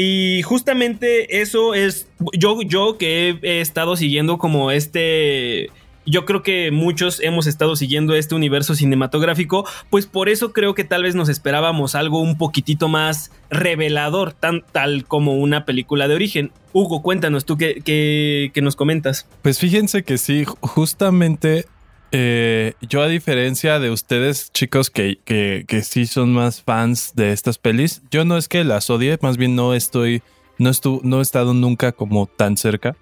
Y 0.00 0.42
justamente 0.42 1.40
eso 1.40 1.74
es, 1.74 2.06
yo, 2.32 2.62
yo 2.62 2.98
que 2.98 3.36
he, 3.42 3.60
estado 3.60 3.96
siguiendo 3.96 4.38
como 4.38 4.70
este 4.70 5.70
yo 6.06 6.24
creo 6.24 6.44
que 6.44 6.70
muchos 6.70 7.20
hemos 7.20 7.48
estado 7.48 7.74
siguiendo 7.74 8.14
este 8.14 8.36
universo 8.36 8.76
cinematográfico, 8.76 9.66
pues 9.90 10.06
por 10.06 10.28
eso 10.28 10.52
creo 10.52 10.74
que 10.74 10.84
tal 10.84 11.02
vez 11.02 11.16
nos 11.16 11.28
esperábamos 11.28 11.96
algo 11.96 12.20
un 12.20 12.38
poquitito 12.38 12.88
más 12.88 13.32
revelador, 13.50 14.32
tan, 14.32 14.62
tal 14.70 15.04
como 15.04 15.34
una 15.34 15.64
película 15.64 16.06
de 16.06 16.14
origen. 16.14 16.52
Hugo, 16.72 17.02
cuéntanos, 17.02 17.44
tú 17.44 17.58
qué, 17.58 17.82
qué, 17.84 18.52
qué 18.54 18.62
nos 18.62 18.76
comentas. 18.76 19.26
Pues 19.42 19.58
fíjense 19.58 20.04
que 20.04 20.16
sí, 20.16 20.44
justamente 20.60 21.66
eh, 22.12 22.74
yo 22.80 23.02
a 23.02 23.08
diferencia 23.08 23.78
de 23.78 23.90
ustedes, 23.90 24.50
chicos, 24.52 24.90
que, 24.90 25.18
que, 25.24 25.64
que, 25.66 25.82
sí 25.82 26.06
son 26.06 26.32
más 26.32 26.62
fans 26.62 27.12
de 27.14 27.32
estas 27.32 27.58
pelis, 27.58 28.02
yo 28.10 28.24
no 28.24 28.36
es 28.36 28.48
que 28.48 28.64
las 28.64 28.88
odie, 28.90 29.18
más 29.20 29.36
bien 29.36 29.56
no 29.56 29.74
estoy, 29.74 30.22
no, 30.58 30.70
estu 30.70 31.00
no 31.04 31.18
he 31.18 31.22
estado 31.22 31.54
nunca 31.54 31.92
como 31.92 32.26
tan 32.26 32.56
cerca. 32.56 32.96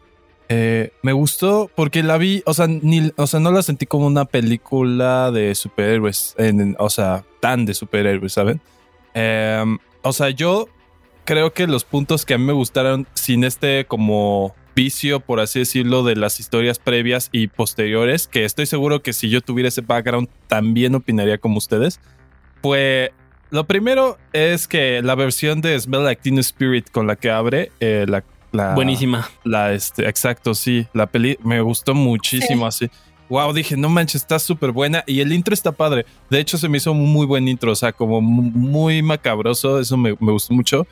Eh, 0.49 0.93
me 1.03 1.13
gustó 1.13 1.71
porque 1.75 2.03
la 2.03 2.19
vi, 2.19 2.43
o 2.47 2.55
sea, 2.55 2.69
ni, 2.69 3.13
o 3.17 3.27
sea, 3.27 3.41
no 3.41 3.51
la 3.51 3.63
sentí 3.63 3.87
como 3.87 4.07
una 4.07 4.27
película 4.27 5.31
de 5.33 5.55
superhéroes, 5.55 6.37
o 6.79 6.91
sea, 6.91 7.25
tan 7.41 7.65
de 7.65 7.75
superhéroes, 7.75 8.33
¿saben? 8.33 8.61
Em, 9.15 9.79
o 10.03 10.13
sea, 10.13 10.31
yo 10.31 10.69
creo 11.25 11.53
que 11.53 11.67
los 11.67 11.85
puntos 11.85 12.25
que 12.25 12.35
a 12.35 12.39
mí 12.39 12.45
me 12.45 12.53
gustaron 12.53 13.07
sin 13.15 13.45
este 13.45 13.87
como 13.87 14.55
vicio, 14.77 15.19
por 15.19 15.41
así 15.41 15.59
decirlo, 15.59 16.05
de 16.05 16.15
las 16.15 16.39
historias 16.39 16.79
previas 16.79 17.31
y 17.33 17.49
posteriores, 17.49 18.29
que 18.29 18.45
estoy 18.45 18.67
seguro 18.67 19.03
que 19.03 19.13
si 19.13 19.29
yo 19.29 19.41
tuviera 19.41 19.69
ese 19.69 19.81
background 19.81 20.29
también 20.47 20.95
opinaría 20.95 21.39
como 21.39 21.57
ustedes, 21.57 21.99
pues 22.61 23.11
lo 23.51 23.67
primero 23.67 24.19
es 24.33 24.69
que 24.69 25.01
la 25.03 25.15
versión 25.15 25.61
de 25.61 25.79
Smell 25.81 26.05
Like 26.05 26.23
Teen 26.23 26.39
Spirit 26.39 26.91
con 26.91 27.07
la 27.07 27.17
que 27.17 27.31
abre 27.31 27.73
eh, 27.81 28.05
la, 28.07 28.23
la, 28.53 28.75
Buenísima. 28.75 29.29
La, 29.45 29.73
este, 29.73 30.09
exacto, 30.09 30.55
sí. 30.55 30.87
La 30.93 31.07
peli 31.07 31.39
me 31.43 31.61
gustó 31.61 31.95
muchísimo 31.95 32.67
así. 32.67 32.91
Wow, 33.29 33.53
dije, 33.53 33.77
no 33.77 33.89
manches, 33.89 34.23
está 34.23 34.39
súper 34.39 34.73
buena. 34.73 35.03
Y 35.07 35.21
el 35.21 35.33
intro 35.33 35.55
está 35.55 35.73
padre. 35.73 36.07
De 36.31 36.39
hecho, 36.39 36.59
se 36.59 36.69
me 36.69 36.79
hizo 36.79 36.93
un 36.93 37.13
muy 37.13 37.27
buen 37.27 37.49
intro. 37.49 37.73
O 37.73 37.75
sea, 37.75 37.93
como 37.93 38.21
muy 38.21 39.03
macabroso. 39.03 39.81
Eso 39.81 39.97
me, 39.97 40.15
me 40.21 40.33
gustó 40.33 40.55
mucho. 40.55 40.87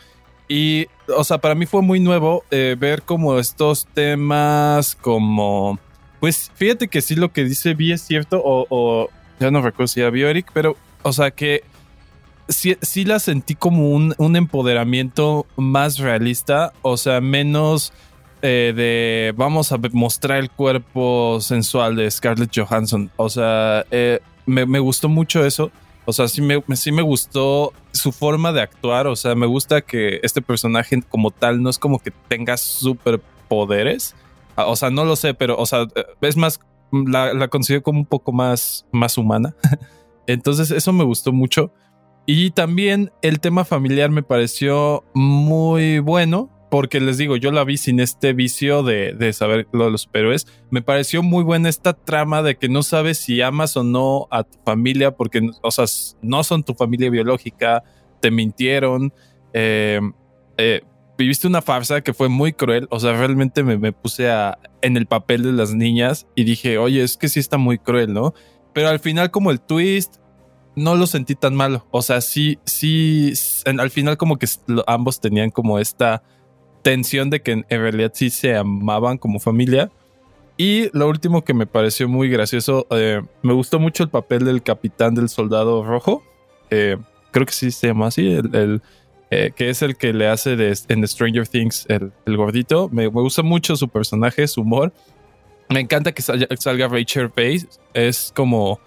Y, 0.49 0.87
o 1.09 1.25
sea, 1.25 1.39
para 1.39 1.55
mí 1.55 1.67
fue 1.67 1.83
muy 1.83 2.01
nuevo 2.01 2.45
eh, 2.51 2.77
ver 2.79 3.03
como 3.03 3.39
estos 3.39 3.87
temas 3.87 4.97
como... 5.01 5.79
Pues 6.21 6.51
fíjate 6.55 6.89
que 6.89 7.03
sí 7.03 7.17
lo 7.17 7.33
que 7.33 7.45
dice 7.45 7.75
Vi 7.75 7.93
es 7.93 8.03
cierto, 8.03 8.41
o, 8.45 9.11
ya 9.39 9.51
no 9.51 9.61
recuerdo 9.61 9.89
si 9.89 10.01
era 10.01 10.31
Eric, 10.31 10.51
pero, 10.55 10.77
o 11.03 11.13
sea, 11.13 11.31
que 11.31 11.65
sí, 12.49 12.77
sí 12.81 13.05
la 13.05 13.19
sentí 13.19 13.55
como 13.55 13.91
un, 13.91 14.15
un, 14.17 14.35
empoderamiento 14.35 15.47
más 15.57 15.99
realista, 15.99 16.73
o 16.81 16.97
sea, 16.97 17.21
menos 17.21 17.93
eh, 18.47 18.73
de 18.77 19.33
vamos 19.37 19.73
a 19.73 19.79
mostrar 19.93 20.39
el 20.39 20.51
cuerpo 20.51 21.39
sensual 21.41 21.97
de 21.97 22.11
Scarlett 22.11 22.51
Johansson. 22.55 23.11
O 23.17 23.31
sea, 23.31 23.87
eh, 23.91 24.21
me, 24.45 24.67
me, 24.67 24.79
gustó 24.81 25.09
mucho 25.09 25.47
eso. 25.47 25.71
O 26.07 26.13
sea, 26.13 26.29
sí 26.29 26.43
me, 26.43 26.63
sí 26.75 26.93
me 26.93 27.03
gustó 27.03 27.73
su 27.93 28.13
forma 28.13 28.53
de 28.53 28.61
actuar. 28.61 29.07
O 29.07 29.17
sea, 29.17 29.35
me 29.35 29.47
gusta 29.47 29.81
que 29.81 30.21
este 30.23 30.43
personaje 30.43 31.01
como 31.09 31.31
tal 31.31 31.63
no 31.63 31.71
es 31.71 31.79
como 31.79 31.99
que 31.99 32.13
tenga 32.29 32.57
superpoderes. 32.57 34.15
Ah, 34.57 34.67
o 34.67 34.77
sea, 34.77 34.91
no 34.91 35.05
lo 35.05 35.17
sé, 35.17 35.35
pero, 35.35 35.57
o 35.59 35.67
sea, 35.67 35.87
es 36.21 36.37
más, 36.37 36.61
la, 36.93 37.35
la 37.35 37.49
considero 37.49 37.83
como 37.83 37.99
un 38.01 38.07
poco 38.07 38.33
más, 38.33 38.87
más 38.93 39.19
humana. 39.19 39.55
Entonces, 40.27 40.71
eso 40.71 40.93
me 40.93 41.05
gustó 41.05 41.33
mucho. 41.33 41.73
Y 42.27 42.51
también 42.53 43.13
el 43.21 43.41
tema 43.41 43.65
familiar 43.65 44.11
me 44.11 44.23
pareció 44.23 45.05
muy 45.13 45.99
bueno 45.99 46.51
porque 46.75 46.99
les 46.99 47.19
digo, 47.19 47.37
yo 47.37 47.53
la 47.53 47.63
vi 47.63 47.77
sin 47.77 48.01
este 48.01 48.33
vicio 48.33 48.83
de, 48.83 49.33
saber 49.33 49.69
lo 49.71 49.85
de 49.85 49.93
los 49.93 50.01
superhéroes. 50.01 50.49
Me 50.71 50.83
pareció 50.83 51.23
muy 51.23 51.45
buena 51.45 51.69
esta 51.69 51.93
trama 51.93 52.43
de 52.43 52.57
que 52.57 52.69
no 52.69 52.83
sabes 52.83 53.19
si 53.19 53.41
amas 53.43 53.77
o 53.77 53.85
no 53.85 54.27
a 54.33 54.43
tu 54.43 54.59
familia, 54.65 55.13
porque, 55.13 55.49
o 55.63 55.71
sea, 55.71 55.85
no 56.21 56.43
son 56.43 56.65
tu 56.65 56.75
familia 56.75 57.11
biológica, 57.11 57.85
te 58.21 58.33
mintieron, 58.33 59.13
eh, 59.53 60.01
eh, 60.57 60.81
viviste 61.17 61.47
una 61.47 61.63
farsa 61.63 62.01
que 62.01 62.13
fue 62.13 62.29
muy 62.29 62.53
cruel. 62.53 62.89
O 62.91 62.99
sea, 62.99 63.13
realmente 63.13 63.63
me, 63.63 63.93
puse 63.93 64.29
a, 64.29 64.59
en 64.83 64.97
el 64.97 65.07
papel 65.07 65.45
de 65.45 65.53
las 65.53 65.77
niñas 65.77 66.27
y 66.35 66.43
dije, 66.43 66.79
oye, 66.79 67.05
es 67.05 67.17
que 67.17 67.29
sí 67.29 67.39
está 67.39 67.57
muy 67.57 67.79
cruel, 67.79 68.13
¿no? 68.13 68.35
Pero 68.73 68.89
al 68.89 68.99
final, 68.99 69.31
como 69.31 69.53
el 69.53 69.61
twist, 69.61 70.17
no 70.75 70.97
lo 70.97 71.07
sentí 71.07 71.37
tan 71.37 71.55
malo. 71.55 71.87
O 71.93 72.03
sea, 72.03 72.21
sí, 72.21 72.59
sí, 72.65 73.33
al 73.65 73.91
final 73.91 74.17
como 74.17 74.39
que 74.41 74.49
ambos 74.89 75.21
tenían 75.21 75.53
como 75.53 75.79
esta 75.79 76.25
tensión 76.85 77.31
de 77.31 77.41
que 77.41 77.53
en, 77.53 77.65
realidad 77.69 78.13
sí 78.15 78.31
se 78.31 78.55
amaban 78.55 79.19
como 79.19 79.41
familia. 79.41 79.91
Y 80.57 80.97
lo 80.97 81.09
último 81.09 81.43
que 81.43 81.55
me 81.55 81.67
pareció 81.67 82.09
muy 82.09 82.29
gracioso, 82.29 82.87
eh, 82.91 83.21
me 83.43 83.55
gustó 83.55 83.81
mucho 83.81 84.05
el 84.05 84.11
papel 84.11 84.45
del 84.45 84.63
capitán 84.63 85.17
del 85.17 85.29
soldado 85.29 85.83
rojo. 85.83 86.23
Eh, 86.71 86.97
creo 87.33 87.47
que 87.47 87.53
sí 87.53 87.73
se 87.73 87.89
llama 87.89 88.07
así, 88.07 88.29
el, 88.29 88.81
eh, 89.33 89.51
que 89.57 89.71
es 89.71 89.83
el 89.83 89.97
que 89.97 90.13
le 90.13 90.29
hace 90.29 90.53
en 90.89 91.09
Stranger 91.09 91.49
Things 91.49 91.87
el, 91.89 92.13
gordito. 92.37 92.89
Me, 92.93 93.09
gusta 93.09 93.43
mucho 93.43 93.75
su 93.75 93.89
personaje, 93.89 94.47
su 94.47 94.61
humor. 94.61 94.93
Me 95.71 95.81
encanta 95.81 96.13
que 96.13 96.23
salga, 96.23 96.87
Rachel 96.87 97.33
Weisz. 97.37 97.67
Es 97.95 98.31
como 98.37 98.79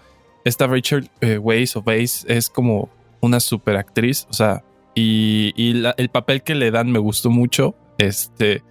esta 0.44 0.68
Rachel 0.68 1.10
Weisz 1.20 1.76
o 1.76 1.82
Weisz 1.84 2.24
es 2.28 2.48
como 2.48 2.88
una 3.20 3.40
super 3.40 3.76
actriz. 3.76 4.26
O 4.30 4.32
sea, 4.32 4.62
y, 4.94 5.82
el 5.96 6.08
papel 6.08 6.42
que 6.42 6.54
le 6.54 6.70
dan 6.70 6.90
me 6.90 6.98
gustó 6.98 7.28
mucho. 7.30 7.74
Este. 7.98 8.62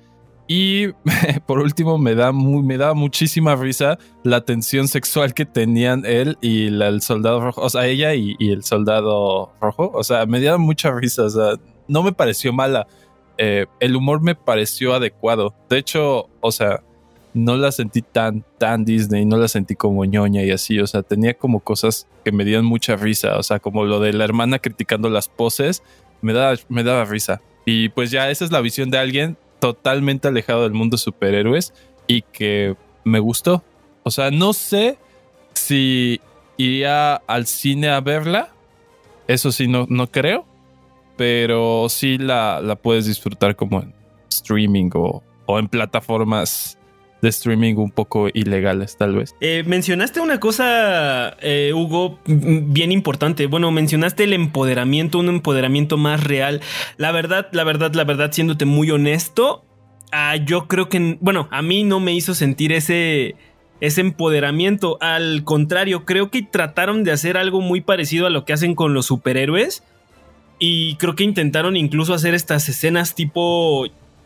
Y 0.48 0.88
por 1.46 1.60
último, 1.60 1.98
me 1.98 2.16
da, 2.16 2.32
muy, 2.32 2.64
me 2.64 2.78
da 2.78 2.94
muchísima 2.94 3.56
risa 3.56 4.00
la 4.24 4.42
tensión 4.42 4.88
sexual 4.88 5.34
que 5.34 5.46
tenían 5.46 6.06
él 6.06 6.38
y 6.42 6.68
el 6.68 7.02
soldado 7.02 7.42
rojo. 7.42 7.62
O 7.62 7.70
sea, 7.70 7.86
ella 7.86 8.16
y, 8.16 8.36
el 8.40 8.64
soldado 8.64 9.52
rojo. 9.62 9.92
O 9.94 10.04
sea, 10.04 10.26
me 10.26 10.40
dio 10.40 10.58
mucha 10.58 10.92
risa. 10.92 11.24
O 11.24 11.30
sea, 11.30 11.56
no 11.88 12.02
me 12.02 12.14
pareció 12.14 12.54
mala. 12.54 12.88
Eh, 13.38 13.66
el 13.80 13.96
humor 13.96 14.22
me 14.22 14.36
pareció 14.36 14.94
adecuado. 14.94 15.54
De 15.70 15.78
hecho, 15.78 16.30
o 16.40 16.52
sea, 16.52 16.82
no 17.34 17.58
la 17.58 17.72
sentí 17.72 18.02
tan, 18.02 18.46
tan 18.58 18.86
Disney. 18.86 19.26
No 19.26 19.38
la 19.38 19.50
sentí 19.50 19.76
como 19.76 20.06
ñoña 20.06 20.44
y 20.44 20.52
así. 20.52 20.80
O 20.80 20.88
sea, 20.88 21.04
tenía 21.04 21.34
como 21.34 21.60
cosas 21.60 22.08
que 22.24 22.32
me 22.32 22.46
dieron 22.46 22.66
mucha 22.66 22.96
risa. 22.96 23.38
O 23.38 23.44
sea, 23.44 23.60
como 23.60 23.84
lo 23.84 24.00
de 24.00 24.14
la 24.14 24.24
hermana 24.24 24.60
criticando 24.60 25.10
las 25.10 25.28
poses. 25.28 25.84
Me 26.22 26.32
daba, 26.32 26.56
me 26.70 26.84
daba 26.84 27.04
risa. 27.04 27.42
Y 27.70 27.90
pues 27.90 28.12
ya 28.12 28.32
esa 28.32 28.46
es 28.46 28.52
la 28.54 28.62
visión 28.62 28.90
de 28.92 28.98
alguien 28.98 29.36
totalmente 29.60 30.30
alejado 30.30 30.64
del 30.64 30.72
mundo 30.72 30.96
superhéroes 30.96 31.74
y 32.08 32.22
que 32.22 32.78
me 33.04 33.20
gustó. 33.20 33.62
O 34.04 34.10
sea, 34.10 34.32
no 34.32 34.54
sé 34.54 34.98
si 35.52 36.22
iría 36.56 37.16
al 37.16 37.46
cine 37.46 37.90
a 37.90 38.00
verla. 38.00 38.54
Eso 39.28 39.52
sí, 39.52 39.68
no, 39.68 39.86
no 39.90 40.08
creo. 40.08 40.46
Pero 41.18 41.88
sí 41.90 42.18
la, 42.18 42.62
la 42.62 42.78
puedes 42.78 43.06
disfrutar 43.06 43.58
como 43.58 43.82
en 43.82 43.94
streaming 44.30 44.90
o, 44.94 45.22
o 45.46 45.60
en 45.60 45.68
plataformas 45.68 46.77
de 47.22 47.30
streaming 47.30 47.76
un 47.76 47.92
poco 47.92 48.28
ilegales, 48.34 48.98
tal 48.98 49.16
vez. 49.16 49.36
Eh, 49.42 49.64
mencionaste 49.66 50.20
una 50.20 50.40
cosa, 50.40 51.36
eh, 51.42 51.72
Hugo, 51.74 52.20
bien 52.26 52.92
importante. 52.92 53.48
Bueno, 53.48 53.72
mencionaste 53.72 54.26
el 54.26 54.34
empoderamiento, 54.34 55.20
un 55.20 55.30
empoderamiento 55.30 55.98
más 55.98 56.24
real. 56.24 56.62
La 56.98 57.12
verdad, 57.12 57.48
la 57.52 57.64
verdad, 57.64 57.94
la 57.94 58.04
verdad, 58.04 58.32
siéndote 58.32 58.66
muy 58.66 58.92
honesto, 58.92 59.66
ah, 60.12 60.36
yo 60.36 60.68
creo 60.68 60.90
que, 60.90 61.18
bueno, 61.20 61.48
a 61.52 61.62
mí 61.62 61.84
no 61.84 62.00
me 62.00 62.14
hizo 62.14 62.36
sentir 62.36 62.72
ese, 62.72 63.36
ese 63.82 64.02
empoderamiento. 64.02 64.98
Al 65.02 65.44
contrario, 65.44 66.06
creo 66.06 66.30
que 66.30 66.44
trataron 66.44 67.04
de 67.04 67.12
hacer 67.12 67.38
algo 67.38 67.62
muy 67.62 67.82
parecido 67.82 68.28
a 68.28 68.30
lo 68.30 68.46
que 68.46 68.54
hacen 68.54 68.76
con 68.76 68.94
los 68.94 69.08
superhéroes. 69.08 69.84
Y 70.60 70.96
creo 70.96 71.16
que 71.16 71.24
intentaron 71.24 71.78
incluso 71.78 72.14
hacer 72.14 72.34
estas 72.34 72.68
escenas 72.68 73.14
tipo, 73.14 73.86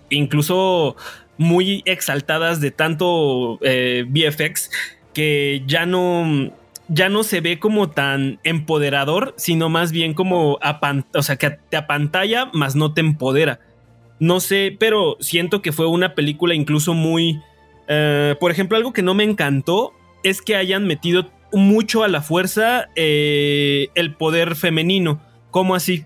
incluso 0.10 0.96
muy 1.42 1.82
exaltadas 1.86 2.62
de 2.62 2.70
tanto 2.70 3.58
eh, 3.62 4.06
VFX 4.08 4.70
que 5.14 5.64
ya 5.66 5.88
no, 5.88 6.52
ya 6.88 7.10
no 7.10 7.24
se 7.24 7.42
ve 7.42 7.60
como 7.60 7.90
tan 7.90 8.40
empoderador, 8.44 9.34
sino 9.38 9.68
más 9.68 9.92
bien 9.92 10.14
como 10.14 10.60
o 11.14 11.24
sea, 11.24 11.36
que 11.38 11.58
te 11.70 11.78
apantalla, 11.78 12.50
más 12.54 12.76
no 12.76 12.94
te 12.94 13.02
empodera. 13.02 13.60
No 14.20 14.40
sé, 14.40 14.78
pero 14.80 15.18
siento 15.20 15.64
que 15.64 15.72
fue 15.72 15.88
una 15.88 16.14
película 16.14 16.54
incluso 16.54 16.94
muy... 16.94 17.40
Eh, 17.88 18.36
por 18.40 18.52
ejemplo, 18.52 18.78
algo 18.78 18.94
que 18.94 19.02
no 19.02 19.16
me 19.16 19.24
encantó 19.24 19.94
es 20.24 20.44
que 20.44 20.56
hayan 20.56 20.86
metido 20.86 21.32
mucho 21.52 22.04
a 22.04 22.08
la 22.08 22.22
fuerza 22.22 22.88
eh, 22.96 23.88
el 23.96 24.14
poder 24.14 24.56
femenino. 24.56 25.20
¿Cómo 25.50 25.74
así? 25.74 26.06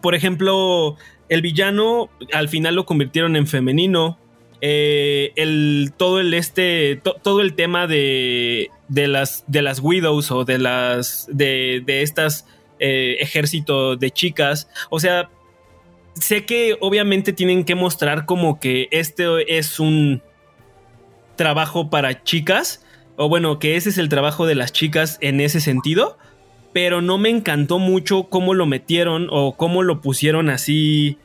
Por 0.00 0.14
ejemplo, 0.14 0.96
el 1.28 1.42
villano 1.42 2.10
al 2.32 2.48
final 2.48 2.76
lo 2.76 2.86
convirtieron 2.86 3.34
en 3.34 3.48
femenino. 3.48 4.18
Eh, 4.64 5.32
el, 5.34 5.92
todo 5.96 6.20
el 6.20 6.32
este, 6.34 7.02
todo 7.22 7.40
el 7.40 7.54
tema 7.54 7.88
de, 7.88 8.70
de, 8.86 9.08
las, 9.08 9.42
de 9.48 9.60
las 9.60 9.80
widows 9.80 10.30
o 10.30 10.44
de 10.44 10.58
las, 10.58 11.26
de, 11.32 11.82
de 11.84 12.02
estas 12.02 12.46
eh, 12.78 13.16
ejército 13.18 13.96
de 13.96 14.12
chicas, 14.12 14.68
o 14.88 15.00
sea, 15.00 15.30
sé 16.14 16.46
que 16.46 16.76
obviamente 16.78 17.32
tienen 17.32 17.64
que 17.64 17.74
mostrar 17.74 18.24
como 18.24 18.60
que 18.60 18.86
este 18.92 19.58
es 19.58 19.80
un 19.80 20.22
trabajo 21.34 21.90
para 21.90 22.22
chicas, 22.22 22.86
o 23.16 23.28
bueno, 23.28 23.58
que 23.58 23.74
ese 23.74 23.88
es 23.88 23.98
el 23.98 24.08
trabajo 24.08 24.46
de 24.46 24.54
las 24.54 24.72
chicas 24.72 25.18
en 25.20 25.40
ese 25.40 25.60
sentido, 25.60 26.18
pero 26.72 27.02
no 27.02 27.18
me 27.18 27.30
encantó 27.30 27.80
mucho 27.80 28.24
cómo 28.24 28.54
lo 28.54 28.66
metieron 28.66 29.26
o 29.30 29.56
cómo 29.56 29.82
lo 29.82 30.00
pusieron 30.00 30.50
así 30.50 31.18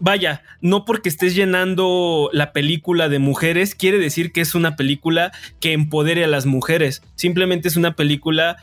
vaya, 0.00 0.42
no 0.60 0.84
porque 0.84 1.08
estés 1.08 1.34
llenando 1.34 2.30
la 2.32 2.52
película 2.52 3.08
de 3.08 3.18
mujeres, 3.18 3.74
quiere 3.74 3.98
decir 3.98 4.32
que 4.32 4.40
es 4.40 4.54
una 4.54 4.76
película 4.76 5.32
que 5.60 5.72
empodere 5.72 6.24
a 6.24 6.28
las 6.28 6.46
mujeres. 6.46 7.02
Simplemente 7.14 7.68
es 7.68 7.76
una 7.76 7.94
película 7.94 8.56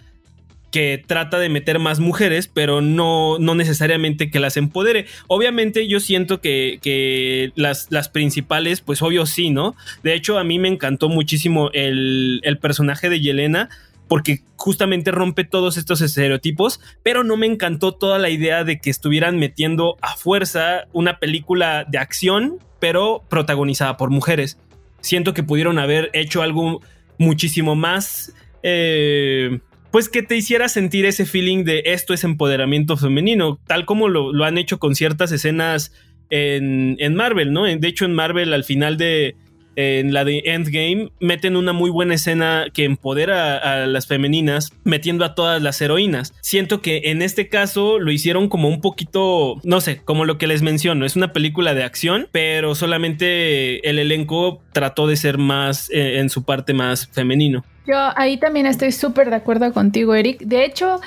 que 0.76 1.02
trata 1.08 1.40
de 1.40 1.48
meter 1.48 1.80
más 1.80 2.02
mujeres, 2.02 2.50
pero 2.54 2.82
no, 2.82 3.40
no 3.40 3.56
necesariamente 3.56 4.30
que 4.30 4.42
las 4.42 4.58
empodere. 4.58 5.06
Obviamente 5.28 5.88
yo 5.88 6.02
siento 6.02 6.42
que, 6.42 6.80
que 6.82 7.54
las, 7.56 7.88
las, 7.92 8.10
principales, 8.10 8.82
pues 8.82 9.02
obvio 9.02 9.26
sí, 9.26 9.52
¿no? 9.52 9.74
De 10.04 10.14
hecho, 10.14 10.38
a 10.38 10.44
mí 10.44 10.60
me 10.60 10.68
encantó 10.68 11.08
muchísimo 11.08 11.70
el, 11.72 12.42
el 12.44 12.58
personaje 12.58 13.10
de 13.10 13.22
Yelena 13.22 13.70
porque 14.08 14.42
justamente 14.56 15.12
rompe 15.12 15.44
todos 15.44 15.78
estos 15.78 16.02
estereotipos, 16.02 16.80
pero 17.04 17.24
no 17.24 17.38
me 17.38 17.48
encantó 17.48 17.94
toda 17.94 18.20
la 18.20 18.30
idea 18.30 18.64
de 18.64 18.80
que 18.80 18.90
estuvieran 18.90 19.38
metiendo 19.38 19.98
a 20.02 20.16
fuerza 20.16 20.86
una 20.94 21.20
película 21.20 21.86
de 21.88 21.98
acción, 21.98 22.60
pero 22.80 23.24
protagonizada 23.30 23.98
por 23.98 24.10
mujeres. 24.10 24.58
Siento 25.02 25.34
que 25.34 25.44
pudieron 25.44 25.80
haber 25.80 26.10
hecho 26.14 26.42
algo 26.42 26.82
muchísimo 27.18 27.76
más... 27.76 28.34
Eh, 28.64 29.60
pues 29.92 30.10
que 30.10 30.24
te 30.24 30.36
hiciera 30.36 30.68
sentir 30.68 31.06
ese 31.06 31.26
feeling 31.26 31.64
de 31.64 31.84
esto 31.86 32.14
es 32.14 32.26
empoderamiento 32.26 32.98
femenino, 32.98 33.62
tal 33.66 33.86
como 33.86 34.10
lo, 34.10 34.34
lo 34.34 34.44
han 34.44 34.58
hecho 34.58 34.78
con 34.78 34.94
ciertas 34.94 35.32
escenas 35.32 35.94
en, 36.30 36.98
en, 37.00 37.16
Marvel, 37.16 37.54
¿no? 37.54 37.64
De 37.64 37.88
hecho, 37.88 38.04
en 38.04 38.14
Marvel, 38.14 38.54
al 38.54 38.66
final 38.66 38.98
de, 38.98 39.38
en 39.76 40.14
la 40.14 40.24
de 40.26 40.42
Endgame 40.46 41.10
meten 41.20 41.56
una 41.56 41.74
muy 41.74 41.90
buena 41.90 42.16
escena 42.16 42.66
que 42.74 42.86
empodera 42.86 43.58
a 43.58 43.86
las 43.88 44.08
femeninas 44.08 44.72
metiendo 44.84 45.26
a 45.26 45.36
todas 45.36 45.62
las 45.62 45.82
heroínas. 45.82 46.34
Siento 46.42 46.82
que 46.82 47.02
en 47.06 47.22
este 47.22 47.50
caso 47.50 48.00
lo 48.00 48.12
hicieron 48.12 48.50
como 48.50 48.68
un 48.68 48.82
poquito, 48.82 49.60
no 49.64 49.82
sé, 49.82 50.02
como 50.04 50.26
lo 50.26 50.38
que 50.38 50.48
les 50.48 50.62
menciono, 50.62 51.06
es 51.06 51.16
una 51.16 51.34
película 51.34 51.74
de 51.74 51.84
acción, 51.84 52.28
pero 52.32 52.76
solamente 52.76 53.88
el 53.90 54.00
elenco 54.00 54.62
trató 54.74 55.08
de 55.08 55.16
ser 55.16 55.38
más 55.38 55.90
eh, 55.92 56.20
en 56.20 56.30
su 56.30 56.44
parte 56.44 56.74
más 56.74 57.08
femenino. 57.08 57.64
Yo 57.88 57.98
ahí 58.16 58.38
también 58.38 58.66
estoy 58.66 58.92
súper 58.92 59.30
de 59.30 59.36
acuerdo 59.36 59.72
contigo, 59.72 60.16
Eric. 60.16 60.40
De 60.40 60.66
hecho, 60.66 61.00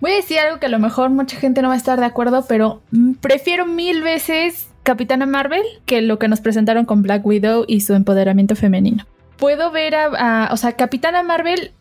voy 0.00 0.12
a 0.12 0.16
decir 0.16 0.38
algo 0.38 0.58
que 0.58 0.66
a 0.66 0.70
lo 0.70 0.78
mejor 0.78 1.10
mucha 1.10 1.36
gente 1.36 1.62
no 1.62 1.68
va 1.68 1.74
a 1.74 1.78
estar 1.78 1.98
de 1.98 2.06
acuerdo, 2.06 2.44
pero 2.48 2.82
prefiero 3.20 3.66
mil 3.66 4.02
veces 4.02 4.68
Capitana 4.86 5.26
Marvel 5.26 5.62
que 5.84 6.00
lo 6.00 6.20
que 6.20 6.28
nos 6.28 6.40
presentaron 6.40 6.84
con 6.84 7.02
Black 7.02 7.26
Widow 7.26 7.64
y 7.66 7.80
su 7.80 7.94
empoderamiento 7.94 8.54
femenino. 8.54 9.04
Puedo 9.36 9.72
ver 9.72 9.96
a, 9.96 10.48
o 10.52 10.56
sea, 10.56 10.72
Capitana 10.72 11.24
Marvel 11.24 11.72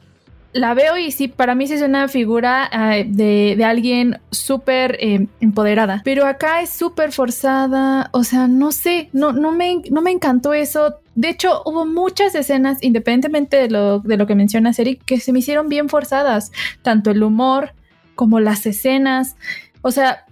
la 0.54 0.74
veo 0.74 0.98
y 0.98 1.12
sí, 1.12 1.28
para 1.28 1.54
mí 1.54 1.66
es 1.66 1.82
una 1.84 2.08
figura 2.08 2.68
uh, 2.74 3.04
de, 3.06 3.54
de, 3.58 3.64
alguien 3.64 4.20
súper 4.32 4.98
eh, 5.00 5.28
empoderada. 5.40 6.02
Pero 6.04 6.26
acá 6.26 6.62
es 6.62 6.72
súper 6.72 7.12
forzada. 7.12 8.10
O 8.12 8.24
sea, 8.24 8.48
no 8.48 8.72
sé, 8.72 9.10
no, 9.14 9.34
no, 9.34 9.52
me, 9.52 9.82
no 9.92 10.02
me 10.02 10.12
encantó 10.12 10.54
eso. 10.54 10.96
De 11.14 11.30
hecho, 11.30 11.62
hubo 11.66 11.86
muchas 11.86 12.34
escenas, 12.34 12.82
independientemente 12.82 13.58
de 13.58 13.70
lo, 13.70 14.00
de 14.00 14.18
lo 14.18 14.26
que 14.26 14.34
mencionas, 14.34 14.80
Eric, 14.80 15.04
que 15.06 15.20
se 15.20 15.32
me 15.32 15.40
hicieron 15.40 15.70
bien 15.70 15.90
forzadas. 15.90 16.52
Tanto 16.82 17.12
el 17.12 17.22
humor 17.22 17.74
como 18.16 18.40
las 18.40 18.66
escenas. 18.66 19.36
O 19.82 19.92
sea, 19.92 20.26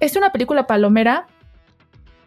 es 0.00 0.16
una 0.16 0.32
película 0.32 0.66
palomera, 0.66 1.26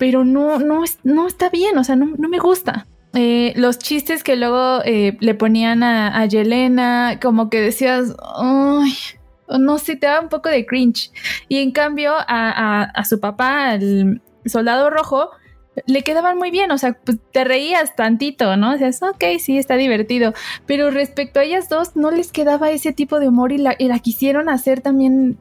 pero 0.01 0.25
no, 0.25 0.57
no, 0.57 0.81
no 1.03 1.27
está 1.27 1.51
bien, 1.51 1.77
o 1.77 1.83
sea, 1.83 1.95
no, 1.95 2.07
no 2.17 2.27
me 2.27 2.39
gusta. 2.39 2.87
Eh, 3.13 3.53
los 3.55 3.77
chistes 3.77 4.23
que 4.23 4.35
luego 4.35 4.81
eh, 4.83 5.15
le 5.19 5.35
ponían 5.35 5.83
a, 5.83 6.19
a, 6.19 6.25
Yelena, 6.25 7.19
como 7.21 7.51
que 7.51 7.61
decías, 7.61 8.15
Ay, 8.35 8.93
no 9.59 9.77
sé, 9.77 9.97
te 9.97 10.07
da 10.07 10.19
un 10.19 10.29
poco 10.29 10.49
de 10.49 10.65
cringe. 10.65 11.11
Y 11.49 11.59
en 11.59 11.69
cambio, 11.69 12.13
a, 12.17 13.03
su 13.07 13.19
papá, 13.19 13.69
al 13.69 14.23
soldado 14.43 14.89
rojo, 14.89 15.29
le 15.85 16.01
quedaban 16.01 16.39
muy 16.39 16.49
bien, 16.49 16.71
o 16.71 16.79
sea, 16.79 16.93
pues 16.93 17.19
te 17.31 17.43
reías 17.43 17.95
tantito, 17.95 18.57
¿no? 18.57 18.73
O 18.73 18.77
sea, 18.79 18.89
ok, 19.07 19.23
sí, 19.37 19.59
está 19.59 19.75
divertido. 19.75 20.33
Pero 20.65 20.89
respecto 20.89 21.39
a 21.39 21.43
ellas 21.43 21.69
dos, 21.69 21.95
no 21.95 22.09
les 22.09 22.31
quedaba 22.31 22.71
ese 22.71 22.91
tipo 22.91 23.19
de 23.19 23.27
humor 23.27 23.51
y 23.51 23.59
la, 23.59 23.75
y 23.77 23.87
la 23.87 23.99
quisieron 23.99 24.49
hacer 24.49 24.81
también 24.81 25.37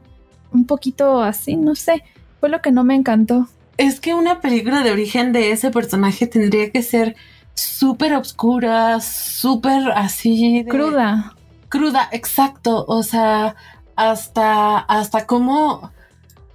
un 0.53 0.67
poquito 0.67 1.23
así, 1.23 1.55
no 1.55 1.73
sé. 1.73 2.03
Fue 2.39 2.49
lo 2.49 2.61
que 2.61 2.71
no 2.71 2.83
me 2.83 2.93
encantó. 2.93 3.47
Es 3.81 3.99
que 3.99 4.13
una 4.13 4.41
película 4.41 4.83
de 4.83 4.91
origen 4.91 5.33
de 5.33 5.51
ese 5.51 5.71
personaje 5.71 6.27
tendría 6.27 6.69
que 6.69 6.83
ser 6.83 7.15
súper 7.55 8.13
obscura, 8.13 9.01
súper 9.01 9.89
así. 9.95 10.61
De... 10.61 10.69
Cruda. 10.69 11.33
Cruda, 11.67 12.07
exacto. 12.11 12.85
O 12.87 13.01
sea, 13.01 13.55
hasta, 13.95 14.77
hasta 14.77 15.25
cómo 15.25 15.91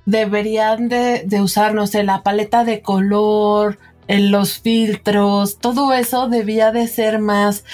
deberían 0.05 0.89
de, 0.89 1.25
de 1.27 1.41
usar, 1.41 1.75
no 1.75 1.89
sé, 1.89 2.05
la 2.05 2.23
paleta 2.23 2.63
de 2.63 2.81
color, 2.81 3.77
los 4.07 4.61
filtros, 4.61 5.59
todo 5.59 5.93
eso 5.95 6.29
debía 6.29 6.71
de 6.71 6.87
ser 6.87 7.19
más 7.19 7.65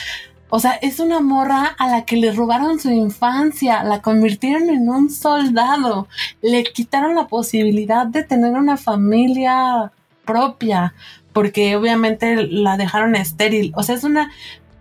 o 0.55 0.61
sea, 0.61 0.73
es 0.73 1.01
una 1.01 1.21
morra 1.21 1.65
a 1.79 1.89
la 1.89 2.05
que 2.05 2.19
le 2.19 2.31
robaron 2.31 2.79
su 2.79 2.91
infancia, 2.91 3.83
la 3.85 4.03
convirtieron 4.03 4.69
en 4.69 4.87
un 4.87 5.09
soldado, 5.09 6.09
le 6.43 6.63
quitaron 6.65 7.15
la 7.15 7.27
posibilidad 7.27 8.07
de 8.07 8.23
tener 8.23 8.53
una 8.53 8.77
familia 8.77 9.93
propia, 10.27 10.93
porque 11.33 11.75
obviamente 11.75 12.47
la 12.49 12.77
dejaron 12.77 13.17
estéril. 13.17 13.73
O 13.77 13.83
sea, 13.83 13.95
es 13.95 14.05
una 14.05 14.31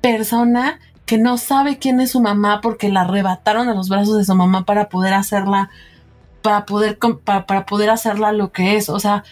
persona 0.01 0.77
que 1.05 1.17
no 1.17 1.37
sabe 1.37 1.77
quién 1.77 2.01
es 2.01 2.11
su 2.11 2.19
mamá 2.19 2.59
porque 2.59 2.89
la 2.89 3.03
arrebataron 3.03 3.65
de 3.65 3.73
los 3.73 3.87
brazos 3.87 4.17
de 4.17 4.25
su 4.25 4.35
mamá 4.35 4.65
para 4.65 4.89
poder 4.89 5.13
hacerla, 5.13 5.69
para 6.41 6.65
poder, 6.65 6.99
para, 7.23 7.45
para 7.45 7.65
poder 7.65 7.91
hacerla 7.91 8.33
lo 8.33 8.51
que 8.51 8.75
es. 8.75 8.89
O 8.89 8.99
sea, 8.99 9.23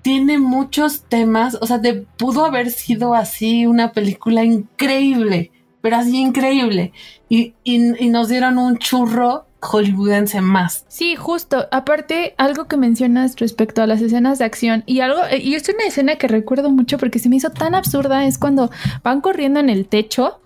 tiene 0.00 0.38
muchos 0.38 1.02
temas, 1.02 1.58
o 1.60 1.66
sea, 1.66 1.76
de, 1.76 2.06
pudo 2.16 2.46
haber 2.46 2.70
sido 2.70 3.12
así 3.12 3.66
una 3.66 3.92
película 3.92 4.42
increíble 4.42 5.52
pero 5.82 5.96
así 5.96 6.16
increíble. 6.16 6.92
Y, 7.28 7.54
y, 7.64 7.78
nos 8.08 8.28
dieron 8.28 8.56
un 8.56 8.78
churro 8.78 9.46
hollywoodense 9.60 10.40
más. 10.40 10.86
Sí, 10.88 11.16
justo. 11.16 11.66
Aparte, 11.70 12.34
algo 12.38 12.66
que 12.66 12.76
mencionas 12.76 13.36
respecto 13.38 13.82
a 13.82 13.86
las 13.86 14.00
escenas 14.00 14.38
de 14.38 14.44
acción 14.44 14.84
y 14.86 15.00
algo, 15.00 15.20
y 15.38 15.54
es 15.54 15.68
una 15.68 15.84
escena 15.84 16.16
que 16.16 16.28
recuerdo 16.28 16.70
mucho 16.70 16.98
porque 16.98 17.18
se 17.18 17.28
me 17.28 17.36
hizo 17.36 17.50
tan 17.50 17.74
absurda, 17.74 18.24
es 18.24 18.38
cuando 18.38 18.70
van 19.02 19.20
corriendo 19.20 19.60
en 19.60 19.70
el 19.70 19.86
techo, 19.86 20.40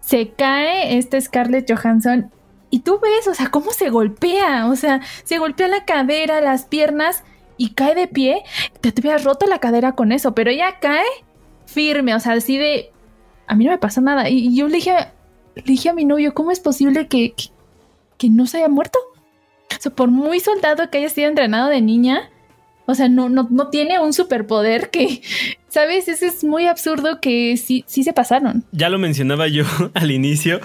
se 0.00 0.30
cae 0.30 0.96
este 0.98 1.20
Scarlett 1.20 1.70
Johansson 1.70 2.30
y 2.70 2.80
tú 2.80 3.00
ves, 3.00 3.28
o 3.28 3.34
sea, 3.34 3.48
cómo 3.50 3.72
se 3.72 3.90
golpea, 3.90 4.66
o 4.66 4.76
sea, 4.76 5.00
se 5.24 5.38
golpea 5.38 5.68
la 5.68 5.84
cadera, 5.84 6.40
las 6.40 6.64
piernas 6.64 7.24
y 7.56 7.74
cae 7.74 7.94
de 7.94 8.08
pie. 8.08 8.42
Te, 8.80 8.92
te 8.92 9.00
hubieras 9.00 9.24
roto 9.24 9.46
la 9.46 9.58
cadera 9.58 9.92
con 9.92 10.12
eso, 10.12 10.34
pero 10.34 10.50
ella 10.50 10.78
cae 10.80 11.04
firme, 11.66 12.14
o 12.14 12.20
sea, 12.20 12.32
así 12.32 12.56
de 12.56 12.92
a 13.50 13.56
mí 13.56 13.64
no 13.64 13.72
me 13.72 13.78
pasa 13.78 14.00
nada. 14.00 14.30
Y 14.30 14.54
yo 14.54 14.68
le 14.68 14.76
dije, 14.76 14.92
le 15.56 15.62
dije 15.62 15.88
a 15.88 15.92
mi 15.92 16.04
novio, 16.04 16.34
¿cómo 16.34 16.52
es 16.52 16.60
posible 16.60 17.08
que, 17.08 17.32
que, 17.32 17.46
que, 18.16 18.30
no 18.30 18.46
se 18.46 18.58
haya 18.58 18.68
muerto? 18.68 19.00
O 19.76 19.82
sea, 19.82 19.92
por 19.92 20.08
muy 20.08 20.38
soldado 20.38 20.88
que 20.88 20.98
haya 20.98 21.08
sido 21.08 21.28
entrenado 21.28 21.68
de 21.68 21.80
niña, 21.80 22.30
o 22.86 22.94
sea, 22.94 23.08
no, 23.08 23.28
no, 23.28 23.48
no 23.50 23.68
tiene 23.68 23.98
un 23.98 24.12
superpoder 24.12 24.90
que, 24.90 25.22
¿sabes? 25.68 26.06
Eso 26.06 26.26
es 26.26 26.44
muy 26.44 26.68
absurdo 26.68 27.20
que 27.20 27.56
sí, 27.56 27.84
sí 27.88 28.04
se 28.04 28.12
pasaron. 28.12 28.64
Ya 28.70 28.88
lo 28.88 28.98
mencionaba 28.98 29.48
yo 29.48 29.64
al 29.94 30.12
inicio. 30.12 30.60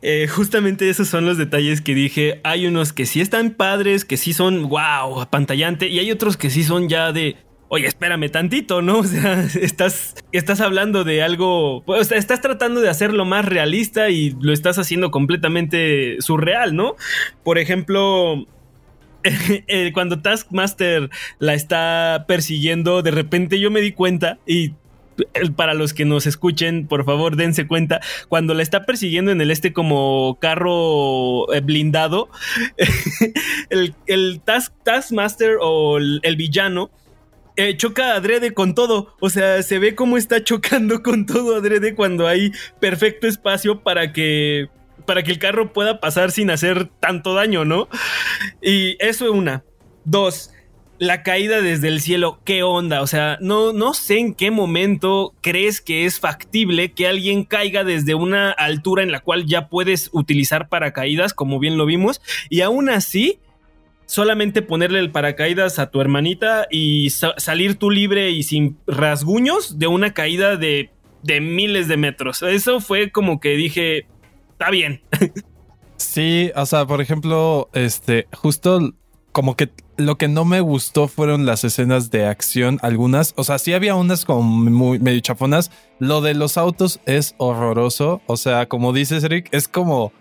Eh, 0.00 0.26
justamente 0.26 0.88
esos 0.88 1.08
son 1.08 1.26
los 1.26 1.36
detalles 1.36 1.82
que 1.82 1.94
dije. 1.94 2.40
Hay 2.42 2.66
unos 2.66 2.94
que 2.94 3.04
sí 3.04 3.20
están 3.20 3.50
padres, 3.50 4.06
que 4.06 4.16
sí 4.16 4.32
son 4.32 4.70
wow, 4.70 5.20
apantallante, 5.20 5.88
y 5.88 5.98
hay 5.98 6.10
otros 6.10 6.38
que 6.38 6.48
sí 6.48 6.64
son 6.64 6.88
ya 6.88 7.12
de 7.12 7.36
oye, 7.70 7.86
espérame 7.86 8.28
tantito, 8.30 8.82
¿no? 8.82 8.98
O 9.00 9.04
sea, 9.04 9.42
estás, 9.62 10.14
estás 10.32 10.60
hablando 10.60 11.04
de 11.04 11.22
algo, 11.22 11.82
o 11.86 12.04
sea, 12.04 12.18
estás 12.18 12.42
tratando 12.42 12.80
de 12.80 12.90
hacerlo 12.90 13.24
más 13.24 13.46
realista 13.46 14.10
y 14.10 14.36
lo 14.40 14.52
estás 14.52 14.78
haciendo 14.78 15.10
completamente 15.10 16.16
surreal, 16.20 16.76
¿no? 16.76 16.96
Por 17.42 17.58
ejemplo, 17.58 18.44
eh, 19.22 19.92
cuando 19.94 20.20
Taskmaster 20.20 21.10
la 21.38 21.54
está 21.54 22.24
persiguiendo, 22.28 23.02
de 23.02 23.12
repente 23.12 23.58
yo 23.58 23.70
me 23.70 23.80
di 23.80 23.92
cuenta 23.92 24.38
y 24.46 24.74
para 25.54 25.74
los 25.74 25.92
que 25.92 26.06
nos 26.06 26.26
escuchen, 26.26 26.86
por 26.86 27.04
favor, 27.04 27.36
dense 27.36 27.66
cuenta, 27.66 28.00
cuando 28.28 28.54
la 28.54 28.62
está 28.62 28.86
persiguiendo 28.86 29.30
en 29.30 29.40
el 29.42 29.50
este 29.50 29.72
como 29.72 30.38
carro 30.40 31.52
eh, 31.52 31.60
blindado, 31.60 32.30
el, 34.06 34.40
task, 34.40 34.72
Taskmaster 34.82 35.58
o 35.60 35.98
el 35.98 36.36
villano 36.36 36.90
eh, 37.60 37.76
choca 37.76 38.14
adrede 38.14 38.54
con 38.54 38.74
todo. 38.74 39.14
O 39.20 39.28
sea, 39.28 39.62
se 39.62 39.78
ve 39.78 39.94
cómo 39.94 40.16
está 40.16 40.42
chocando 40.42 41.02
con 41.02 41.26
todo 41.26 41.56
adrede 41.56 41.94
cuando 41.94 42.26
hay 42.26 42.52
perfecto 42.80 43.26
espacio 43.26 43.80
para 43.82 44.12
que. 44.12 44.68
Para 45.06 45.22
que 45.22 45.32
el 45.32 45.38
carro 45.38 45.72
pueda 45.72 46.00
pasar 46.00 46.30
sin 46.30 46.50
hacer 46.50 46.88
tanto 47.00 47.34
daño, 47.34 47.64
¿no? 47.64 47.88
Y 48.62 48.96
eso 49.00 49.24
es 49.24 49.30
una. 49.30 49.64
Dos, 50.04 50.52
la 50.98 51.22
caída 51.22 51.62
desde 51.62 51.88
el 51.88 52.00
cielo, 52.00 52.40
¿qué 52.44 52.62
onda? 52.62 53.02
O 53.02 53.06
sea, 53.06 53.38
no, 53.40 53.72
no 53.72 53.92
sé 53.92 54.18
en 54.18 54.34
qué 54.34 54.50
momento 54.50 55.34
crees 55.40 55.80
que 55.80 56.04
es 56.04 56.20
factible 56.20 56.92
que 56.92 57.08
alguien 57.08 57.44
caiga 57.44 57.82
desde 57.84 58.14
una 58.14 58.50
altura 58.52 59.02
en 59.02 59.10
la 59.10 59.20
cual 59.20 59.46
ya 59.46 59.68
puedes 59.68 60.10
utilizar 60.12 60.68
paracaídas, 60.68 61.34
como 61.34 61.58
bien 61.58 61.76
lo 61.78 61.86
vimos, 61.86 62.20
y 62.50 62.60
aún 62.60 62.90
así 62.90 63.40
solamente 64.10 64.60
ponerle 64.60 64.98
el 64.98 65.12
paracaídas 65.12 65.78
a 65.78 65.92
tu 65.92 66.00
hermanita 66.00 66.66
y 66.68 67.10
salir 67.10 67.76
tú 67.76 67.90
libre 67.90 68.30
y 68.30 68.42
sin 68.42 68.76
rasguños 68.88 69.78
de 69.78 69.86
una 69.86 70.12
caída 70.14 70.56
de, 70.56 70.90
de 71.22 71.40
miles 71.40 71.86
de 71.86 71.96
metros. 71.96 72.42
Eso 72.42 72.80
fue 72.80 73.12
como 73.12 73.38
que 73.38 73.50
dije, 73.50 74.08
está 74.52 74.70
bien. 74.70 75.02
Sí, 75.96 76.50
o 76.56 76.64
sea, 76.64 76.86
por 76.86 77.02
ejemplo, 77.02 77.68
este, 77.74 78.26
justo 78.32 78.94
como 79.32 79.54
que 79.54 79.70
lo 79.98 80.16
que 80.16 80.28
no 80.28 80.46
me 80.46 80.62
gustó 80.62 81.08
fueron 81.08 81.44
las 81.44 81.62
escenas 81.62 82.10
de 82.10 82.24
acción, 82.24 82.78
algunas, 82.80 83.34
o 83.36 83.44
sea, 83.44 83.58
sí 83.58 83.74
había 83.74 83.94
unas 83.94 84.24
como 84.24 84.42
muy 84.42 84.98
medio 84.98 85.20
chafonas. 85.20 85.70
Lo 85.98 86.22
de 86.22 86.32
los 86.32 86.56
autos 86.56 87.00
es 87.04 87.34
horroroso, 87.36 88.22
o 88.26 88.38
sea, 88.38 88.66
como 88.66 88.94
dices 88.94 89.24
Rick, 89.24 89.50
es 89.52 89.68
como, 89.68 90.14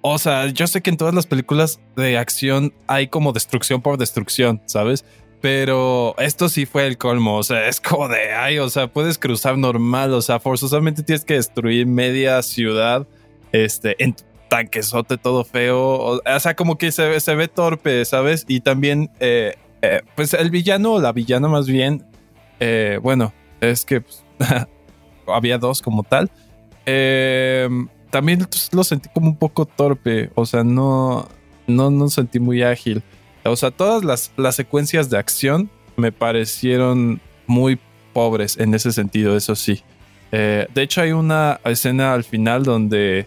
o 0.00 0.18
sea, 0.18 0.46
yo 0.46 0.66
sé 0.66 0.80
que 0.80 0.90
en 0.90 0.96
todas 0.96 1.14
las 1.14 1.26
películas 1.26 1.80
de 1.96 2.18
acción 2.18 2.72
hay 2.86 3.08
como 3.08 3.32
destrucción 3.32 3.82
por 3.82 3.98
destrucción, 3.98 4.62
¿sabes? 4.66 5.04
Pero 5.40 6.16
esto 6.18 6.48
sí 6.48 6.66
fue 6.66 6.86
el 6.86 6.98
colmo, 6.98 7.36
o 7.36 7.42
sea, 7.42 7.68
es 7.68 7.80
como 7.80 8.08
de, 8.08 8.32
ay, 8.32 8.58
o 8.58 8.68
sea, 8.68 8.88
puedes 8.88 9.18
cruzar 9.18 9.56
normal, 9.56 10.12
o 10.12 10.22
sea, 10.22 10.40
forzosamente 10.40 11.02
tienes 11.02 11.24
que 11.24 11.34
destruir 11.34 11.86
media 11.86 12.42
ciudad, 12.42 13.06
este, 13.52 14.02
en 14.02 14.16
tanquesote 14.48 15.16
todo 15.18 15.44
feo. 15.44 16.20
O, 16.24 16.40
sea, 16.40 16.56
como 16.56 16.76
que 16.76 16.90
se, 16.90 17.34
ve 17.34 17.48
torpe, 17.48 18.04
¿sabes? 18.04 18.44
Y 18.48 18.60
también, 18.60 19.10
eh, 19.20 19.54
eh, 19.82 20.02
pues 20.16 20.34
el 20.34 20.50
villano 20.50 20.94
o 20.94 21.00
la 21.00 21.12
villana 21.12 21.48
más 21.48 21.66
bien, 21.68 22.04
eh, 22.58 22.98
bueno, 23.00 23.32
es 23.60 23.84
que 23.84 24.00
pues, 24.00 24.24
había 25.26 25.58
dos 25.58 25.82
como 25.82 26.02
tal. 26.02 26.30
También 28.10 28.40
pues, 28.40 28.70
lo 28.72 28.84
sentí 28.84 29.08
como 29.12 29.28
un 29.28 29.36
poco 29.36 29.66
torpe, 29.66 30.30
o 30.34 30.46
sea, 30.46 30.64
no, 30.64 31.28
no, 31.66 31.90
no 31.90 32.08
sentí 32.08 32.40
muy 32.40 32.62
ágil. 32.62 33.02
O 33.44 33.56
sea, 33.56 33.70
todas 33.70 34.04
las, 34.04 34.32
las 34.36 34.56
secuencias 34.56 35.10
de 35.10 35.18
acción 35.18 35.70
me 35.96 36.12
parecieron 36.12 37.20
muy 37.46 37.78
pobres 38.12 38.58
en 38.58 38.74
ese 38.74 38.92
sentido, 38.92 39.36
eso 39.36 39.54
sí. 39.54 39.82
de 40.30 40.68
hecho, 40.76 41.00
hay 41.00 41.12
una 41.12 41.60
escena 41.64 42.12
al 42.12 42.24
final 42.24 42.64
donde 42.64 43.26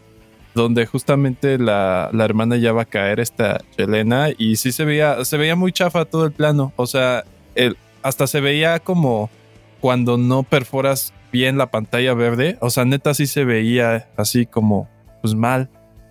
donde 0.54 0.86
justamente 0.86 1.58
la, 1.58 2.10
hermana 2.14 2.58
ya 2.58 2.74
va 2.74 2.84
a 2.84 2.86
caer 2.86 3.20
esta 3.20 3.62
Yelena 3.78 4.30
y 4.38 4.58
sí 4.58 4.72
se 4.72 4.86
veía, 4.86 5.24
se 5.24 5.38
veía 5.38 5.56
muy 5.56 5.72
chafa 5.72 6.06
todo 6.06 6.26
el 6.26 6.32
plano, 6.32 6.74
o 6.76 6.88
sea, 6.88 7.24
el, 7.56 7.78
hasta 8.04 8.28
se 8.28 8.42
veía 8.42 8.80
como 8.80 9.30
cuando 9.80 10.18
no 10.18 10.44
perforas 10.44 11.14
bien 11.32 11.58
la 11.58 11.72
pantalla 11.72 12.14
verde, 12.14 12.58
o 12.62 12.70
sea, 12.70 12.86
neta 12.86 13.14
sí 13.14 13.28
se 13.28 13.44
veía 13.46 14.10
así 14.18 14.46
como 14.46 14.90
pues 15.22 15.36
mal. 15.36 15.70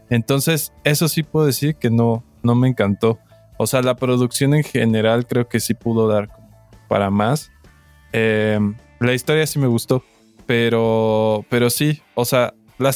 Entonces, 0.08 0.72
eso 0.84 1.08
sí 1.08 1.22
puedo 1.22 1.46
decir 1.46 1.76
que 1.76 1.90
no, 1.90 2.24
no 2.42 2.54
me 2.54 2.68
encantó. 2.68 3.18
O 3.58 3.66
sea, 3.66 3.82
la 3.82 3.96
producción 3.96 4.54
en 4.54 4.64
general 4.64 5.26
creo 5.26 5.48
que 5.48 5.60
sí 5.60 5.74
pudo 5.74 6.08
dar 6.08 6.28
para 6.88 7.10
más. 7.10 7.52
Em, 8.12 8.76
la 8.98 9.14
historia 9.14 9.46
sí 9.46 9.58
me 9.58 9.66
gustó, 9.66 10.02
pero, 10.46 11.44
pero 11.48 11.70
sí, 11.70 12.02
o 12.14 12.24
sea, 12.24 12.54
la, 12.78 12.92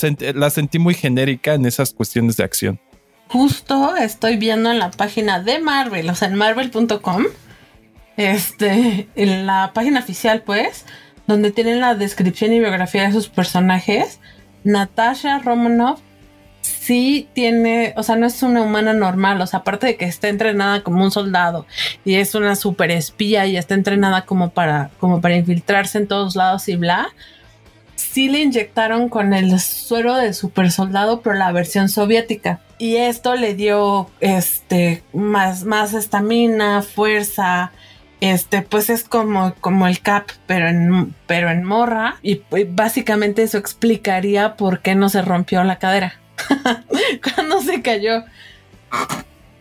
sentí 0.51 0.79
muy 0.79 0.95
genérica 0.95 1.55
en 1.55 1.67
esas 1.67 1.93
cuestiones 1.93 2.37
de 2.37 2.45
acción. 2.45 2.81
Justo 3.29 3.95
estoy 3.97 4.37
viendo 4.37 4.71
en 4.71 4.79
la 4.79 4.91
página 4.91 5.41
de 5.41 5.59
Marvel, 5.59 6.09
o 6.11 6.15
sea, 6.15 6.29
en 6.29 6.35
marvel.com, 6.35 7.25
este, 8.17 9.09
en 9.15 9.47
la 9.47 9.73
página 9.75 10.01
oficial, 10.01 10.43
pues, 10.43 10.87
donde 11.27 11.51
tienen 11.51 11.81
la 11.81 11.95
descripción 11.95 12.53
y 12.53 12.61
biografía 12.61 13.05
de 13.05 13.13
sus 13.13 13.29
personajes, 13.29 14.21
Natasha 14.63 15.39
Romanoff 15.39 16.01
sí 16.63 17.29
tiene, 17.35 17.95
o 17.97 18.03
sea, 18.03 18.17
no 18.17 18.27
es 18.27 18.43
una 18.43 18.63
humana 18.63 18.93
normal, 18.93 19.41
o 19.41 19.47
sea, 19.47 19.61
aparte 19.61 19.87
de 19.87 19.97
que 19.97 20.07
está 20.07 20.29
entrenada 20.29 20.83
como 20.83 21.03
un 21.03 21.11
soldado 21.11 21.67
y 22.05 22.15
es 22.15 22.35
una 22.35 22.57
super 22.57 22.91
espía 22.91 23.47
y 23.47 23.57
está 23.57 23.75
entrenada 23.75 24.25
como 24.25 24.51
para, 24.51 24.91
como 24.99 25.21
para 25.21 25.37
infiltrarse 25.37 25.99
en 25.99 26.09
todos 26.09 26.37
lados 26.37 26.69
y 26.69 26.77
bla, 26.77 27.09
sí 27.97 28.29
le 28.29 28.41
inyectaron 28.41 29.09
con 29.09 29.35
el 29.35 29.59
suero 29.61 30.15
de 30.17 30.33
super 30.33 30.71
soldado, 30.71 31.21
pero 31.21 31.37
la 31.37 31.53
versión 31.53 31.89
soviética. 31.89 32.61
Y 32.79 32.97
esto 32.97 33.35
le 33.35 33.55
dio 33.55 34.11
este 34.21 35.03
más, 35.13 35.65
más 35.65 35.95
estamina, 35.95 36.83
fuerza. 36.83 37.73
Este, 38.21 38.63
pues 38.63 38.91
es 38.91 39.05
como, 39.05 39.55
como 39.61 39.87
el 39.87 40.01
cap, 40.01 40.29
pero 40.47 40.69
en, 40.69 41.15
pero 41.27 41.51
en 41.51 41.65
morra. 41.65 42.17
Y 42.23 42.43
básicamente 42.69 43.43
eso 43.43 43.59
explicaría 43.59 44.57
por 44.57 44.81
qué 44.81 44.95
no 44.95 45.09
se 45.09 45.23
rompió 45.23 45.63
la 45.65 45.79
cadera. 45.79 46.15
Cuando 47.35 47.61
se 47.61 47.83
cayó. 47.83 48.25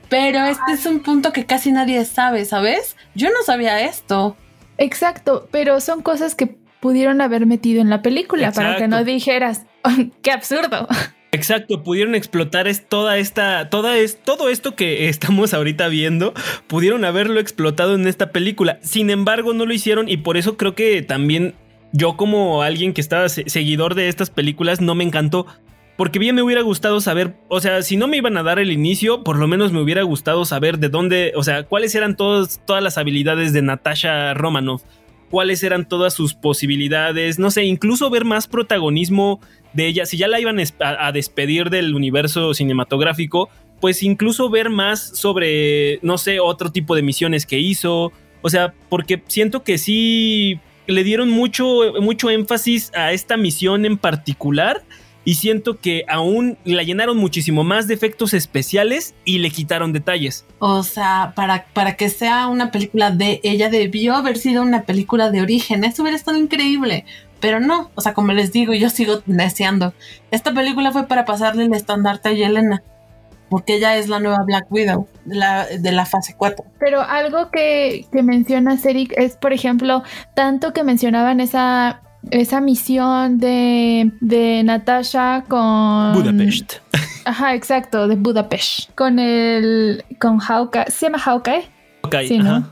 Pero 0.09 0.43
este 0.45 0.73
es 0.73 0.85
un 0.85 1.01
punto 1.01 1.33
que 1.33 1.45
casi 1.45 1.71
nadie 1.71 2.05
sabe, 2.05 2.45
¿sabes? 2.45 2.95
Yo 3.15 3.29
no 3.29 3.43
sabía 3.45 3.81
esto. 3.81 4.37
Exacto, 4.77 5.47
pero 5.51 5.79
son 5.81 6.01
cosas 6.01 6.35
que 6.35 6.55
pudieron 6.79 7.21
haber 7.21 7.45
metido 7.45 7.81
en 7.81 7.89
la 7.89 8.01
película 8.01 8.51
para 8.51 8.77
que 8.77 8.87
no 8.87 9.03
dijeras, 9.03 9.65
qué 10.21 10.31
absurdo. 10.31 10.87
Exacto, 11.33 11.81
pudieron 11.81 12.13
explotar 12.13 12.67
es 12.67 12.87
toda 12.87 13.17
esta, 13.17 13.71
toda 13.71 13.97
es, 13.97 14.19
todo 14.23 14.49
esto 14.49 14.75
que 14.75 15.09
estamos 15.09 15.53
ahorita 15.53 15.87
viendo, 15.87 16.33
pudieron 16.67 17.03
haberlo 17.05 17.39
explotado 17.39 17.95
en 17.95 18.07
esta 18.07 18.31
película. 18.31 18.77
Sin 18.81 19.09
embargo, 19.09 19.53
no 19.53 19.65
lo 19.65 19.73
hicieron 19.73 20.07
y 20.07 20.17
por 20.17 20.37
eso 20.37 20.57
creo 20.57 20.75
que 20.75 21.01
también 21.01 21.55
yo 21.91 22.17
como 22.17 22.61
alguien 22.61 22.93
que 22.93 23.01
estaba 23.01 23.29
seguidor 23.29 23.95
de 23.95 24.09
estas 24.09 24.29
películas 24.29 24.79
no 24.79 24.93
me 24.95 25.03
encantó. 25.03 25.47
Porque 25.95 26.17
bien 26.17 26.33
me 26.33 26.41
hubiera 26.41 26.61
gustado 26.61 27.01
saber, 27.01 27.35
o 27.49 27.61
sea, 27.61 27.83
si 27.83 27.97
no 27.97 28.07
me 28.07 28.17
iban 28.17 28.35
a 28.37 28.43
dar 28.43 28.57
el 28.57 28.71
inicio, 28.71 29.23
por 29.23 29.37
lo 29.37 29.47
menos 29.47 29.71
me 29.71 29.79
hubiera 29.79 30.01
gustado 30.01 30.43
saber 30.43 30.79
de 30.79 30.89
dónde, 30.89 31.33
o 31.35 31.43
sea, 31.43 31.63
cuáles 31.63 31.93
eran 31.93 32.15
todas 32.15 32.59
las 32.67 32.97
habilidades 32.97 33.53
de 33.53 33.61
Natasha 33.61 34.33
Romanoff 34.33 34.81
cuáles 35.33 35.63
eran 35.63 35.87
todas 35.89 36.13
sus 36.13 36.35
posibilidades, 36.35 37.39
no 37.39 37.49
sé, 37.49 37.63
incluso 37.63 38.11
ver 38.11 38.23
más 38.23 38.47
protagonismo 38.47 39.41
de 39.73 39.87
ella, 39.87 40.05
si 40.05 40.15
ya 40.15 40.27
la 40.27 40.39
iban 40.39 40.59
a, 40.79 41.11
despedir 41.11 41.71
del 41.71 41.95
universo 41.95 42.53
cinematográfico, 42.53 43.49
pues 43.81 44.03
incluso 44.03 44.51
ver 44.51 44.69
más 44.69 44.99
sobre, 44.99 45.97
no 46.03 46.19
sé, 46.19 46.39
otro 46.39 46.71
tipo 46.71 46.93
de 46.93 47.01
misiones 47.01 47.47
que 47.47 47.57
hizo, 47.57 48.11
o 48.43 48.49
sea, 48.51 48.75
porque 48.89 49.23
siento 49.25 49.63
que 49.63 49.79
sí 49.79 50.59
le 50.85 51.03
dieron 51.03 51.31
mucho, 51.31 51.93
mucho 51.99 52.29
énfasis 52.29 52.91
a 52.93 53.11
esta 53.11 53.35
misión 53.35 53.87
en 53.87 53.97
particular 53.97 54.83
y 55.25 55.35
siento 55.35 55.79
que 55.79 56.03
aún 56.07 56.57
la 56.65 56.83
llenaron 56.83 57.17
muchísimo 57.17 57.63
más 57.63 57.87
de 57.87 57.93
efectos 57.93 58.33
especiales 58.33 59.15
y 59.25 59.39
le 59.39 59.51
quitaron 59.51 59.93
detalles. 59.93 60.45
O 60.59 60.83
sea, 60.83 61.33
para, 61.35 61.65
para 61.73 61.95
que 61.95 62.09
sea 62.09 62.47
una 62.47 62.71
película 62.71 63.11
de 63.11 63.39
ella 63.43 63.69
debió 63.69 64.15
haber 64.15 64.37
sido 64.37 64.61
una 64.61 64.83
película 64.83 65.31
de 65.31 65.41
origen. 65.41 65.83
Eso 65.83 66.01
hubiera 66.01 66.17
estado 66.17 66.37
increíble. 66.37 67.05
Pero 67.39 67.59
no, 67.59 67.91
o 67.95 68.01
sea, 68.01 68.13
como 68.13 68.31
les 68.31 68.51
digo, 68.51 68.73
yo 68.73 68.89
sigo 68.89 69.21
deseando. 69.25 69.93
Esta 70.31 70.53
película 70.53 70.91
fue 70.91 71.07
para 71.07 71.25
pasarle 71.25 71.65
el 71.65 71.73
estandarte 71.73 72.29
a 72.29 72.33
Yelena. 72.33 72.83
Porque 73.49 73.75
ella 73.75 73.97
es 73.97 74.07
la 74.07 74.19
nueva 74.19 74.43
Black 74.45 74.65
Widow 74.71 75.07
de 75.25 75.35
la, 75.35 75.67
de 75.67 75.91
la 75.91 76.05
fase 76.05 76.35
4. 76.37 76.65
Pero 76.79 77.01
algo 77.01 77.51
que, 77.51 78.07
que 78.11 78.23
mencionas, 78.23 78.83
Eric, 78.85 79.13
es, 79.17 79.35
por 79.35 79.53
ejemplo, 79.53 80.03
tanto 80.33 80.73
que 80.73 80.83
mencionaban 80.83 81.39
esa 81.39 82.01
esa 82.31 82.61
misión 82.61 83.37
de, 83.37 84.11
de 84.21 84.63
Natasha 84.63 85.43
con... 85.47 86.13
Budapest. 86.13 86.75
Ajá, 87.25 87.55
exacto, 87.55 88.07
de 88.07 88.15
Budapest. 88.15 88.91
Con 88.95 89.19
el... 89.19 90.03
con 90.19 90.39
Hawkeye. 90.39 90.85
¿Se 90.89 91.05
llama 91.05 91.19
Hawkeye? 91.19 91.63
Hawkeye, 92.03 92.27
sí, 92.27 92.37
¿no? 92.39 92.71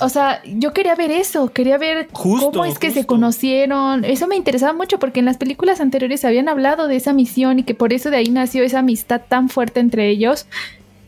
O 0.00 0.08
sea, 0.08 0.40
yo 0.44 0.72
quería 0.72 0.94
ver 0.94 1.10
eso, 1.10 1.52
quería 1.52 1.76
ver 1.76 2.08
cómo 2.12 2.64
es 2.64 2.78
que 2.78 2.92
se 2.92 3.04
conocieron. 3.04 4.04
Eso 4.04 4.28
me 4.28 4.36
interesaba 4.36 4.72
mucho 4.72 4.98
porque 4.98 5.20
en 5.20 5.26
las 5.26 5.38
películas 5.38 5.80
anteriores 5.80 6.24
habían 6.24 6.48
hablado 6.48 6.86
de 6.86 6.96
esa 6.96 7.12
misión 7.12 7.58
y 7.58 7.62
que 7.64 7.74
por 7.74 7.92
eso 7.92 8.10
de 8.10 8.18
ahí 8.18 8.28
nació 8.28 8.62
esa 8.62 8.78
amistad 8.78 9.22
tan 9.26 9.48
fuerte 9.48 9.80
entre 9.80 10.08
ellos. 10.08 10.46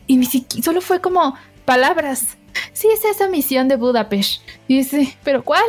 Y 0.07 0.23
solo 0.61 0.81
fue 0.81 0.99
como 0.99 1.35
palabras 1.63 2.37
sí 2.73 2.87
es 2.93 3.05
esa 3.05 3.27
misión 3.27 3.67
de 3.67 3.75
Budapest. 3.75 4.41
Y 4.67 4.77
dice, 4.77 5.17
¿pero 5.23 5.43
cuál? 5.43 5.63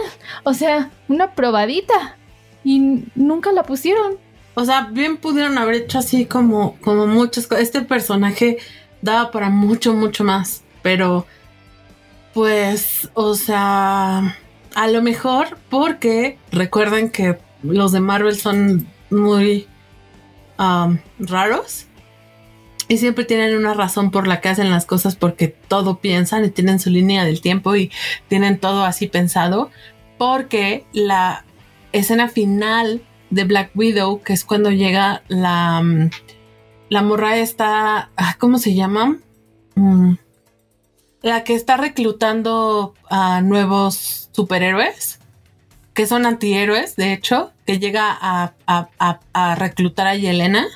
O 0.44 0.54
sea, 0.54 0.90
una 1.08 1.32
probadita. 1.32 2.16
Y 2.64 3.04
nunca 3.14 3.52
la 3.52 3.62
pusieron. 3.62 4.16
O 4.54 4.64
sea, 4.64 4.88
bien 4.90 5.18
pudieron 5.18 5.58
haber 5.58 5.74
hecho 5.74 5.98
así 5.98 6.26
como, 6.26 6.76
como 6.80 7.06
muchas 7.06 7.46
cosas. 7.46 7.64
Este 7.64 7.82
personaje 7.82 8.58
daba 9.02 9.30
para 9.30 9.50
mucho, 9.50 9.92
mucho 9.94 10.24
más. 10.24 10.62
Pero, 10.82 11.26
pues, 12.34 13.08
o 13.14 13.34
sea, 13.34 14.36
a 14.74 14.88
lo 14.88 15.02
mejor 15.02 15.58
porque 15.68 16.38
recuerden 16.50 17.10
que 17.10 17.38
los 17.62 17.92
de 17.92 18.00
Marvel 18.00 18.36
son 18.36 18.86
muy 19.10 19.66
raros 21.18 21.86
y 22.88 22.98
siempre 22.98 23.24
tienen 23.24 23.56
una 23.56 23.74
razón 23.74 24.10
por 24.10 24.26
la 24.28 24.40
que 24.40 24.48
hacen 24.48 24.70
las 24.70 24.86
cosas 24.86 25.16
porque 25.16 25.48
todo 25.48 25.98
piensan 25.98 26.44
y 26.44 26.50
tienen 26.50 26.78
su 26.78 26.90
línea 26.90 27.24
del 27.24 27.40
tiempo 27.40 27.74
y 27.74 27.90
tienen 28.28 28.58
todo 28.58 28.84
así 28.84 29.08
pensado. 29.08 29.70
Porque 30.18 30.86
la 30.92 31.44
escena 31.92 32.28
final 32.28 33.02
de 33.30 33.44
Black 33.44 33.70
Widow, 33.74 34.22
que 34.22 34.32
es 34.32 34.44
cuando 34.44 34.70
llega 34.70 35.22
la, 35.28 35.82
mm, 35.82 36.10
la 36.88 37.02
morra 37.02 37.36
esta, 37.38 38.10
ah, 38.16 38.36
¿cómo 38.38 38.58
se 38.58 38.74
llama? 38.74 39.18
Mm, 39.74 40.14
la 41.22 41.42
que 41.42 41.54
está 41.54 41.76
reclutando 41.76 42.94
a 43.10 43.40
nuevos 43.40 44.28
superhéroes, 44.30 45.18
que 45.92 46.06
son 46.06 46.24
antihéroes, 46.24 46.94
de 46.94 47.12
hecho, 47.12 47.52
que 47.66 47.80
llega 47.80 48.16
a, 48.20 48.54
a 48.66 49.54
reclutar 49.56 50.06
a 50.06 50.14
Yelena 50.14 50.66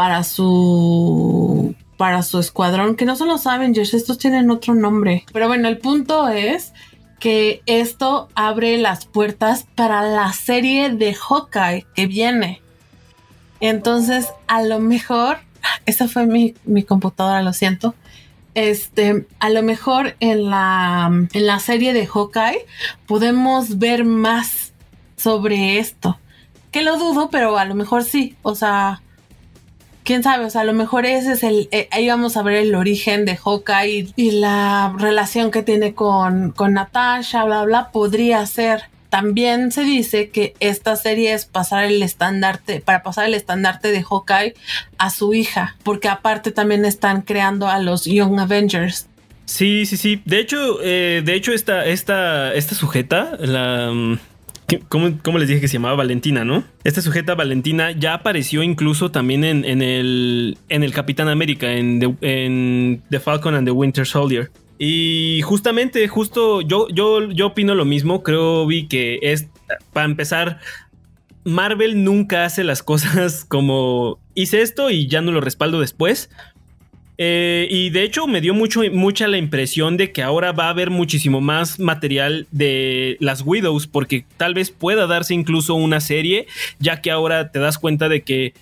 para 0.00 0.24
su 0.24 1.74
para 1.98 2.22
su 2.22 2.38
escuadrón, 2.38 2.96
que 2.96 3.04
no 3.04 3.16
son 3.16 3.28
los 3.28 3.46
Avengers, 3.46 3.92
estos 3.92 4.16
tienen 4.16 4.50
otro 4.50 4.74
nombre. 4.74 5.26
Pero 5.30 5.46
bueno, 5.46 5.68
el 5.68 5.76
punto 5.76 6.26
es 6.28 6.72
que 7.18 7.60
esto 7.66 8.30
abre 8.34 8.78
las 8.78 9.04
puertas 9.04 9.66
para 9.74 10.00
la 10.00 10.32
serie 10.32 10.88
de 10.88 11.12
Hawkeye 11.12 11.84
que 11.94 12.06
viene. 12.06 12.62
Entonces, 13.60 14.28
a 14.46 14.62
lo 14.62 14.80
mejor, 14.80 15.40
esa 15.84 16.08
fue 16.08 16.24
mi, 16.24 16.54
mi 16.64 16.82
computadora, 16.82 17.42
lo 17.42 17.52
siento. 17.52 17.94
Este, 18.54 19.26
a 19.38 19.50
lo 19.50 19.62
mejor 19.62 20.16
en 20.20 20.48
la, 20.48 21.10
en 21.30 21.46
la 21.46 21.60
serie 21.60 21.92
de 21.92 22.06
Hawkeye 22.06 22.64
podemos 23.06 23.78
ver 23.78 24.06
más 24.06 24.72
sobre 25.18 25.78
esto. 25.78 26.18
Que 26.70 26.80
lo 26.80 26.96
dudo, 26.96 27.28
pero 27.28 27.58
a 27.58 27.66
lo 27.66 27.74
mejor 27.74 28.02
sí. 28.02 28.34
O 28.40 28.54
sea, 28.54 29.02
quién 30.10 30.24
sabe, 30.24 30.44
o 30.44 30.50
sea, 30.50 30.62
a 30.62 30.64
lo 30.64 30.72
mejor 30.72 31.06
ese 31.06 31.34
es 31.34 31.44
el, 31.44 31.68
eh, 31.70 31.86
ahí 31.92 32.08
vamos 32.08 32.36
a 32.36 32.42
ver 32.42 32.56
el 32.56 32.74
origen 32.74 33.24
de 33.24 33.36
Hawkeye 33.36 34.08
y, 34.16 34.30
la 34.32 34.92
relación 34.98 35.52
que 35.52 35.62
tiene 35.62 35.94
con, 35.94 36.50
con 36.50 36.72
Natasha, 36.72 37.44
bla, 37.44 37.62
bla, 37.62 37.92
podría 37.92 38.44
ser. 38.46 38.86
También 39.08 39.70
se 39.70 39.84
dice 39.84 40.30
que 40.30 40.54
esta 40.58 40.96
serie 40.96 41.32
es 41.32 41.44
pasar 41.44 41.84
el 41.84 42.02
estandarte, 42.02 42.80
para 42.80 43.04
pasar 43.04 43.26
el 43.26 43.34
estandarte 43.34 43.92
de 43.92 44.02
Hawkeye 44.02 44.54
a 44.98 45.10
su 45.10 45.32
hija, 45.32 45.76
porque 45.84 46.08
aparte 46.08 46.50
también 46.50 46.84
están 46.84 47.22
creando 47.22 47.68
a 47.68 47.78
los 47.78 48.04
Young 48.04 48.40
Avengers. 48.40 49.06
Sí, 49.44 49.86
sí, 49.86 49.96
sí. 49.96 50.22
De 50.24 50.40
hecho, 50.40 50.82
eh, 50.82 51.22
de 51.24 51.34
hecho, 51.34 51.52
esta, 51.52 51.86
esta, 51.86 52.52
esta 52.52 52.74
sujeta, 52.74 53.36
la, 53.38 53.92
¿Cómo, 54.88 55.38
les 55.38 55.48
dije 55.48 55.60
que 55.60 55.68
se 55.68 55.74
llamaba 55.74 55.96
Valentina, 55.96 56.44
no? 56.44 56.64
Esta 56.84 57.02
sujeta 57.02 57.34
Valentina 57.34 57.92
ya 57.92 58.14
apareció 58.14 58.62
incluso 58.62 59.10
también 59.10 59.44
en, 59.44 59.64
el, 59.82 60.58
en 60.68 60.82
el 60.82 60.92
Capitán 60.92 61.28
América, 61.28 61.72
en 61.72 61.98
the, 63.10 63.20
Falcon 63.20 63.54
and 63.54 63.66
the 63.66 63.72
Winter 63.72 64.06
Soldier. 64.06 64.50
Y 64.78 65.40
justamente, 65.42 66.06
justo 66.08 66.62
yo, 66.62 66.88
yo, 66.88 67.30
yo 67.30 67.48
opino 67.48 67.74
lo 67.74 67.84
mismo. 67.84 68.22
Creo, 68.22 68.66
vi 68.66 68.86
que 68.86 69.18
es, 69.22 69.48
para 69.92 70.06
empezar, 70.06 70.58
Marvel 71.44 72.04
nunca 72.04 72.44
hace 72.44 72.64
las 72.64 72.82
cosas 72.82 73.44
como 73.44 74.18
hice 74.34 74.62
esto 74.62 74.90
y 74.90 75.06
ya 75.06 75.20
no 75.20 75.32
lo 75.32 75.40
respaldo 75.40 75.80
después. 75.80 76.30
Eh, 77.22 77.68
y 77.70 77.90
de 77.90 78.02
hecho 78.02 78.26
me 78.26 78.40
dio 78.40 78.54
mucho, 78.54 78.80
mucha 78.92 79.28
la 79.28 79.36
impresión 79.36 79.98
de 79.98 80.10
que 80.10 80.22
ahora 80.22 80.52
va 80.52 80.68
a 80.68 80.70
haber 80.70 80.88
muchísimo 80.88 81.42
más 81.42 81.78
material 81.78 82.46
de 82.50 83.18
las 83.20 83.42
Widows, 83.44 83.86
porque 83.86 84.24
tal 84.38 84.54
vez 84.54 84.70
pueda 84.70 85.06
darse 85.06 85.34
incluso 85.34 85.74
una 85.74 86.00
serie, 86.00 86.46
ya 86.78 87.02
que 87.02 87.10
ahora 87.10 87.52
te 87.52 87.58
das 87.58 87.76
cuenta 87.76 88.08
de 88.08 88.22
que 88.22 88.54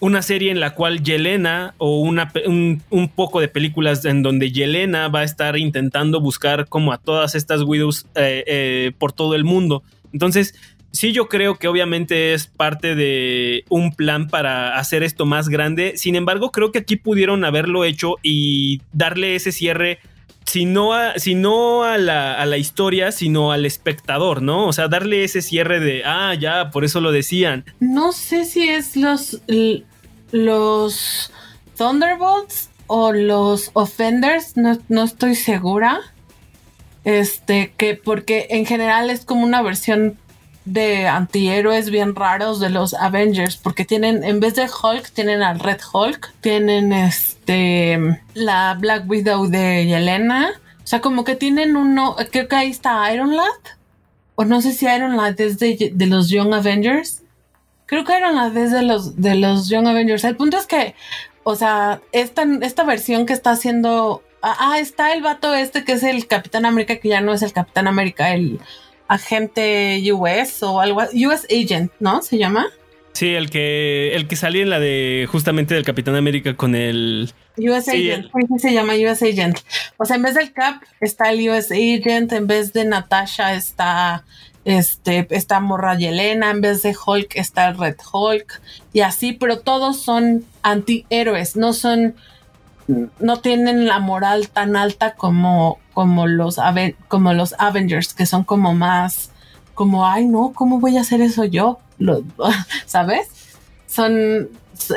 una 0.00 0.22
serie 0.22 0.50
en 0.50 0.58
la 0.58 0.74
cual 0.74 1.04
Yelena 1.04 1.74
o 1.78 2.00
una, 2.00 2.32
un, 2.46 3.08
poco 3.14 3.38
de 3.38 3.46
películas 3.46 4.04
en 4.04 4.24
donde 4.24 4.50
Yelena 4.50 5.06
va 5.06 5.20
a 5.20 5.24
estar 5.24 5.56
intentando 5.56 6.20
buscar 6.20 6.66
como 6.66 6.92
a 6.92 6.98
todas 6.98 7.36
estas 7.36 7.62
Widows 7.62 8.06
eh, 8.16 8.42
eh, 8.48 8.92
por 8.98 9.12
todo 9.12 9.36
el 9.36 9.44
mundo. 9.44 9.84
Entonces, 10.12 10.56
sí 10.94 11.12
yo 11.12 11.28
creo 11.28 11.56
que 11.56 11.68
obviamente 11.68 12.32
es 12.32 12.46
parte 12.46 12.94
de 12.94 13.64
un 13.68 13.92
plan 13.92 14.28
para 14.28 14.78
hacer 14.78 15.02
esto 15.02 15.26
más 15.26 15.48
grande. 15.48 15.94
Sin 15.96 16.14
embargo, 16.14 16.52
creo 16.52 16.72
que 16.72 16.78
aquí 16.78 16.96
pudieron 16.96 17.44
haberlo 17.44 17.84
hecho 17.84 18.14
y 18.22 18.80
darle 18.92 19.34
ese 19.34 19.52
cierre. 19.52 19.98
Si 20.46 20.64
no, 20.66 20.92
a, 20.92 21.12
a, 21.12 21.98
la, 21.98 22.34
a 22.34 22.46
la 22.46 22.58
historia, 22.58 23.12
sino 23.12 23.50
al 23.50 23.66
espectador, 23.66 24.40
¿no? 24.40 24.66
O 24.66 24.72
sea, 24.72 24.88
darle 24.88 25.24
ese 25.24 25.42
cierre 25.42 25.80
de, 25.80 26.02
ah, 26.04 26.34
ya, 26.34 26.70
por 26.70 26.84
eso 26.84 27.00
lo 27.00 27.12
decían. 27.12 27.64
No 27.80 28.12
sé 28.12 28.44
si 28.44 28.68
es 28.68 28.94
los, 28.94 29.40
los 30.30 31.32
Thunderbolts 31.76 32.70
o 32.86 33.12
los 33.12 33.70
Offenders, 33.72 34.56
no, 34.56 34.78
no 34.88 35.04
estoy 35.04 35.34
segura. 35.34 36.00
Este, 37.04 37.72
que 37.76 37.96
porque 37.96 38.46
en 38.50 38.64
general 38.64 39.10
es 39.10 39.24
como 39.24 39.44
una 39.44 39.60
versión 39.60 40.18
de 40.64 41.06
antihéroes 41.06 41.90
bien 41.90 42.14
raros 42.14 42.58
de 42.58 42.70
los 42.70 42.94
Avengers, 42.94 43.56
porque 43.56 43.84
tienen, 43.84 44.24
en 44.24 44.40
vez 44.40 44.54
de 44.54 44.62
Hulk, 44.62 45.10
tienen 45.10 45.42
al 45.42 45.60
Red 45.60 45.80
Hulk, 45.92 46.32
tienen 46.40 46.92
este, 46.92 47.98
la 48.34 48.74
Black 48.78 49.08
Widow 49.08 49.48
de 49.48 49.86
Yelena, 49.86 50.52
o 50.82 50.86
sea, 50.86 51.00
como 51.00 51.24
que 51.24 51.34
tienen 51.34 51.76
uno, 51.76 52.16
creo 52.30 52.48
que 52.48 52.56
ahí 52.56 52.70
está 52.70 53.12
Iron 53.12 53.36
Lad, 53.36 53.44
o 54.36 54.44
no 54.44 54.62
sé 54.62 54.72
si 54.72 54.86
Iron 54.86 55.16
Lad 55.16 55.38
es 55.40 55.58
de, 55.58 55.92
los 56.06 56.30
Young 56.30 56.54
Avengers, 56.54 57.22
creo 57.84 58.04
que 58.04 58.16
Iron 58.16 58.36
Lad 58.36 58.56
es 58.56 58.72
de 58.72 58.82
los, 58.82 59.20
de 59.20 59.34
los 59.34 59.68
Young 59.68 59.86
Avengers, 59.86 60.24
el 60.24 60.36
punto 60.36 60.56
es 60.56 60.66
que, 60.66 60.94
o 61.42 61.56
sea, 61.56 62.00
esta, 62.12 62.44
esta 62.62 62.84
versión 62.84 63.26
que 63.26 63.34
está 63.34 63.50
haciendo, 63.50 64.22
ah, 64.40 64.56
ah 64.58 64.78
está 64.78 65.12
el 65.12 65.22
vato 65.22 65.54
este 65.54 65.84
que 65.84 65.92
es 65.92 66.02
el 66.02 66.26
Capitán 66.26 66.64
América, 66.64 66.96
que 66.96 67.10
ya 67.10 67.20
no 67.20 67.34
es 67.34 67.42
el 67.42 67.52
Capitán 67.52 67.86
América, 67.86 68.32
el 68.32 68.60
agente 69.08 70.02
US 70.12 70.62
o 70.62 70.80
algo, 70.80 71.02
US 71.02 71.46
Agent, 71.50 71.92
¿no? 72.00 72.22
Se 72.22 72.38
llama. 72.38 72.66
Sí, 73.12 73.34
el 73.34 73.48
que 73.48 74.14
el 74.16 74.26
que 74.26 74.34
salía 74.34 74.62
en 74.62 74.70
la 74.70 74.80
de 74.80 75.28
justamente 75.30 75.74
del 75.74 75.84
Capitán 75.84 76.16
América 76.16 76.56
con 76.56 76.74
el 76.74 77.32
US 77.56 77.88
Agent, 77.88 78.26
se 78.58 78.72
llama 78.72 78.94
US 78.94 79.22
Agent. 79.22 79.60
O 79.98 80.04
sea, 80.04 80.16
en 80.16 80.22
vez 80.22 80.34
del 80.34 80.52
Cap 80.52 80.82
está 81.00 81.30
el 81.30 81.48
US 81.48 81.70
Agent, 81.70 82.32
en 82.32 82.46
vez 82.48 82.72
de 82.72 82.84
Natasha 82.84 83.54
está 83.54 84.24
este 84.64 85.28
esta 85.30 85.60
morra 85.60 85.96
Yelena, 85.96 86.50
en 86.50 86.60
vez 86.60 86.82
de 86.82 86.96
Hulk 87.06 87.36
está 87.36 87.68
el 87.68 87.78
Red 87.78 87.96
Hulk 88.12 88.60
y 88.92 89.00
así, 89.00 89.32
pero 89.32 89.60
todos 89.60 90.02
son 90.02 90.44
antihéroes, 90.62 91.54
no 91.54 91.72
son 91.72 92.16
no 92.86 93.40
tienen 93.40 93.86
la 93.86 93.98
moral 93.98 94.48
tan 94.48 94.76
alta 94.76 95.14
como, 95.14 95.78
como, 95.94 96.26
los, 96.26 96.58
como 97.08 97.32
los 97.32 97.54
Avengers, 97.58 98.12
que 98.12 98.26
son 98.26 98.44
como 98.44 98.74
más, 98.74 99.30
como, 99.74 100.06
ay, 100.06 100.26
no, 100.26 100.52
¿cómo 100.54 100.80
voy 100.80 100.96
a 100.98 101.00
hacer 101.00 101.20
eso 101.20 101.44
yo? 101.44 101.78
¿Sabes? 102.86 103.28
Son, 103.86 104.48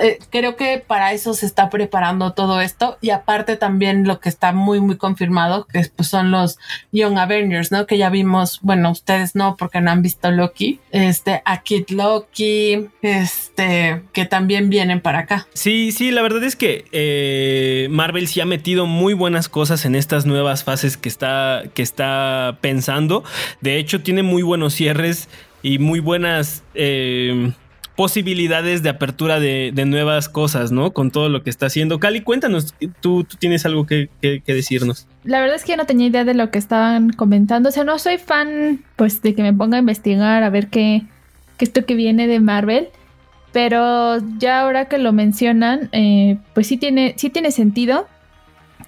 eh, 0.02 0.20
creo 0.30 0.56
que 0.56 0.84
para 0.86 1.13
eso 1.13 1.34
se 1.34 1.46
está 1.46 1.70
preparando 1.70 2.34
todo 2.34 2.62
esto 2.62 2.98
y 3.02 3.12
aparte 3.12 3.58
también 3.58 4.08
lo 4.08 4.20
que 4.20 4.30
está 4.30 4.52
muy 4.52 4.80
muy 4.80 4.98
confirmado 4.98 5.66
que 5.66 5.90
pues, 5.96 6.08
son 6.08 6.32
los 6.32 6.58
Young 6.92 7.18
Avengers, 7.18 7.72
¿no? 7.72 7.86
Que 7.86 7.98
ya 7.98 8.10
vimos, 8.10 8.60
bueno, 8.62 8.92
ustedes 8.92 9.36
no 9.36 9.56
porque 9.58 9.82
no 9.82 9.92
han 9.92 10.02
visto 10.02 10.32
Loki, 10.32 10.80
este, 10.92 11.42
a 11.46 11.62
Kid 11.62 11.90
Loki, 11.90 12.88
este, 13.02 14.04
que 14.13 14.26
también 14.26 14.70
vienen 14.70 15.02
para 15.02 15.20
acá. 15.20 15.48
Sí, 15.54 15.92
sí, 15.92 16.12
la 16.12 16.22
verdad 16.22 16.44
es 16.44 16.56
que 16.56 16.86
eh, 16.92 17.88
Marvel 17.90 18.28
sí 18.28 18.42
ha 18.42 18.46
metido 18.46 18.86
muy 18.86 19.13
buenas 19.13 19.50
cosas 19.50 19.86
en 19.86 19.96
estas 19.96 20.26
nuevas 20.26 20.63
fases 20.63 20.98
que 20.98 21.10
está, 21.10 21.63
que 21.74 21.82
está 21.82 22.58
pensando. 22.62 23.24
De 23.62 23.78
hecho, 23.78 24.02
tiene 24.02 24.24
muy 24.24 24.44
buenos 24.44 24.74
cierres 24.74 25.30
y 25.62 25.80
muy 25.80 26.00
buenas... 26.00 26.63
Eh, 26.74 27.52
posibilidades 27.97 28.83
de 28.83 28.89
apertura 28.89 29.39
de, 29.39 29.73
nuevas 29.88 30.29
cosas, 30.29 30.71
¿no? 30.71 30.93
Con 30.93 31.10
todo 31.10 31.29
lo 31.29 31.41
que 31.41 31.49
está 31.49 31.65
haciendo. 31.65 31.99
Cali, 31.99 32.21
cuéntanos, 32.21 32.75
tú, 33.01 33.23
tú 33.23 33.38
tienes 33.38 33.65
algo 33.65 33.88
que, 33.88 34.10
decirnos. 34.21 35.07
La 35.23 35.41
verdad 35.41 35.55
es 35.55 35.65
que 35.65 35.71
yo 35.71 35.77
no 35.77 35.88
tenía 35.88 36.05
idea 36.05 36.23
de 36.23 36.36
lo 36.36 36.51
que 36.51 36.60
estaban 36.60 37.10
comentando. 37.10 37.69
O 37.69 37.71
sea, 37.71 37.83
no 37.83 37.97
soy 37.97 38.19
fan, 38.19 38.83
pues, 38.95 39.23
de 39.23 39.33
que 39.33 39.41
me 39.41 39.51
ponga 39.51 39.77
a 39.77 39.79
investigar 39.79 40.43
a 40.43 40.49
ver 40.51 40.67
qué, 40.67 41.01
qué 41.57 41.65
esto 41.65 41.86
que 41.86 41.95
viene 41.95 42.27
de 42.27 42.39
Marvel. 42.39 42.89
Pero 43.51 44.19
ya 44.38 44.62
ahora 44.62 44.86
que 44.86 44.99
lo 44.99 45.12
mencionan, 45.12 45.89
eh, 45.91 46.38
pues 46.53 46.67
sí 46.67 46.77
tiene, 46.77 47.15
sí 47.17 47.31
tiene 47.31 47.49
sentido 47.51 48.07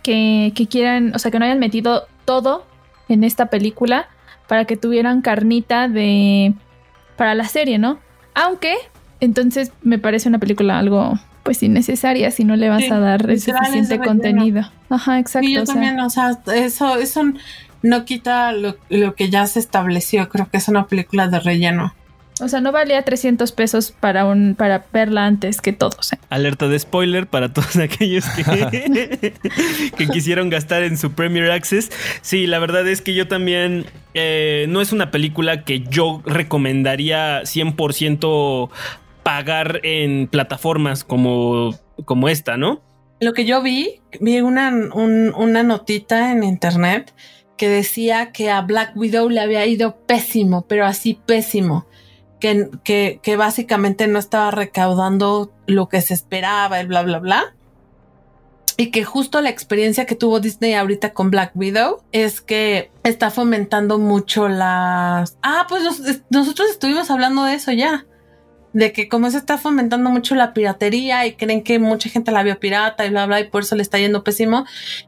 que, 0.04 0.54
que 0.54 0.68
quieran, 0.68 1.14
o 1.16 1.20
sea, 1.20 1.32
que 1.32 1.40
no 1.40 1.46
hayan 1.46 1.58
metido 1.58 2.08
todo 2.26 2.64
en 3.08 3.24
esta 3.24 3.48
película 3.48 4.08
para 4.48 4.66
que 4.66 4.78
tuvieran 4.78 5.24
carnita 5.24 5.88
de 5.88 6.54
para 7.18 7.34
la 7.34 7.46
serie, 7.46 7.80
¿no? 7.80 8.00
Aunque 8.36 8.76
entonces 9.20 9.72
me 9.82 10.00
parece 10.00 10.30
una 10.30 10.40
película 10.40 10.80
algo 10.80 11.20
pues 11.44 11.64
innecesaria 11.64 12.32
si 12.32 12.44
no 12.44 12.56
le 12.56 12.70
vas 12.70 12.90
a 12.92 13.00
dar 13.00 13.30
el 13.30 13.40
suficiente 13.40 14.00
contenido. 14.00 14.70
Ajá, 14.90 15.20
exacto. 15.20 15.48
Y 15.48 15.54
yo 15.54 15.64
también, 15.64 16.00
o 16.00 16.10
sea, 16.10 16.38
eso, 16.54 16.98
eso 16.98 17.24
no 17.82 18.06
quita 18.06 18.52
lo, 18.52 18.76
lo, 18.90 19.16
que 19.16 19.30
ya 19.30 19.48
se 19.48 19.60
estableció. 19.60 20.30
Creo 20.30 20.50
que 20.50 20.58
es 20.58 20.68
una 20.68 20.86
película 20.88 21.28
de 21.28 21.40
relleno. 21.40 21.94
O 22.42 22.48
sea, 22.48 22.62
no 22.62 22.72
valía 22.72 23.04
300 23.04 23.52
pesos 23.52 23.92
para 23.92 24.26
un 24.26 24.56
para 24.56 24.86
verla 24.94 25.26
antes 25.26 25.60
que 25.60 25.74
todos. 25.74 26.14
¿eh? 26.14 26.20
Alerta 26.30 26.68
de 26.68 26.80
spoiler 26.80 27.28
para 27.28 27.52
todos 27.52 27.76
aquellos 27.78 28.26
que, 28.30 29.34
que 29.98 30.08
quisieron 30.08 30.50
gastar 30.50 30.84
en 30.84 30.98
su 30.98 31.12
Premier 31.12 31.52
Access. 31.52 31.92
Sí, 32.22 32.48
la 32.48 32.60
verdad 32.60 32.88
es 32.88 33.02
que 33.02 33.14
yo 33.14 33.28
también 33.28 33.86
eh, 34.14 34.68
no 34.70 34.82
es 34.82 34.92
una 34.92 35.12
película 35.12 35.64
que 35.64 35.82
yo 35.82 36.22
recomendaría 36.26 37.42
100% 37.42 38.70
pagar 39.30 39.80
en 39.84 40.28
plataformas 40.28 41.04
como, 41.04 41.78
como 42.06 42.30
esta, 42.30 42.58
¿no? 42.58 42.82
lo 43.20 43.34
que 43.34 43.46
yo 43.46 43.62
vi, 43.62 44.02
vi 44.20 44.42
una, 44.42 44.72
una 44.96 45.62
notita 45.62 46.32
en 46.32 46.44
internet 46.44 47.14
que 47.58 47.70
decía 47.70 48.32
que 48.32 48.50
a 48.50 48.62
Black 48.62 48.96
Widow 48.96 49.30
le 49.30 49.42
había 49.42 49.68
ido 49.68 49.98
pésimo, 50.08 50.66
pero 50.68 50.86
así 50.86 51.20
pésimo. 51.26 51.86
Que, 52.40 52.70
que, 53.22 53.36
básicamente 53.36 54.08
no 54.08 54.18
estaba 54.18 54.50
recaudando 54.50 55.52
lo 55.68 55.90
que 55.90 56.02
se 56.02 56.16
esperaba, 56.16 56.80
el 56.80 56.88
bla, 56.88 57.04
bla, 57.04 57.20
bla. 57.20 57.56
Y 58.78 58.92
que 58.92 59.04
justo 59.04 59.42
la 59.42 59.50
experiencia 59.50 60.06
que 60.06 60.16
tuvo 60.16 60.40
Disney 60.40 60.74
ahorita 60.74 61.14
con 61.14 61.30
Black 61.30 61.52
Widow 61.54 62.02
es 62.14 62.40
que 62.40 62.92
está 63.04 63.30
fomentando 63.30 64.00
mucho 64.00 64.48
las... 64.48 65.38
Ah, 65.44 65.66
pues 65.70 65.84
nosotros 66.30 66.70
estuvimos 66.72 67.12
hablando 67.12 67.44
de 67.44 67.56
eso 67.56 67.74
ya 67.74 68.06
de 68.74 68.92
que 68.94 69.10
como 69.10 69.30
se 69.32 69.38
está 69.38 69.58
fomentando 69.58 70.10
mucho 70.10 70.36
la 70.36 70.54
piratería 70.54 71.26
y 71.26 71.34
creen 71.34 71.64
que 71.64 71.80
mucha 71.80 72.10
gente 72.10 72.32
la 72.32 72.44
vio 72.44 72.60
pirata 72.60 73.06
y 73.06 73.10
bla 73.10 73.26
bla 73.26 73.40
y 73.40 73.50
por 73.50 73.64
eso 73.64 73.76
le 73.76 73.82
está 73.82 73.98
yendo 73.98 74.24
pésimo, 74.24 74.66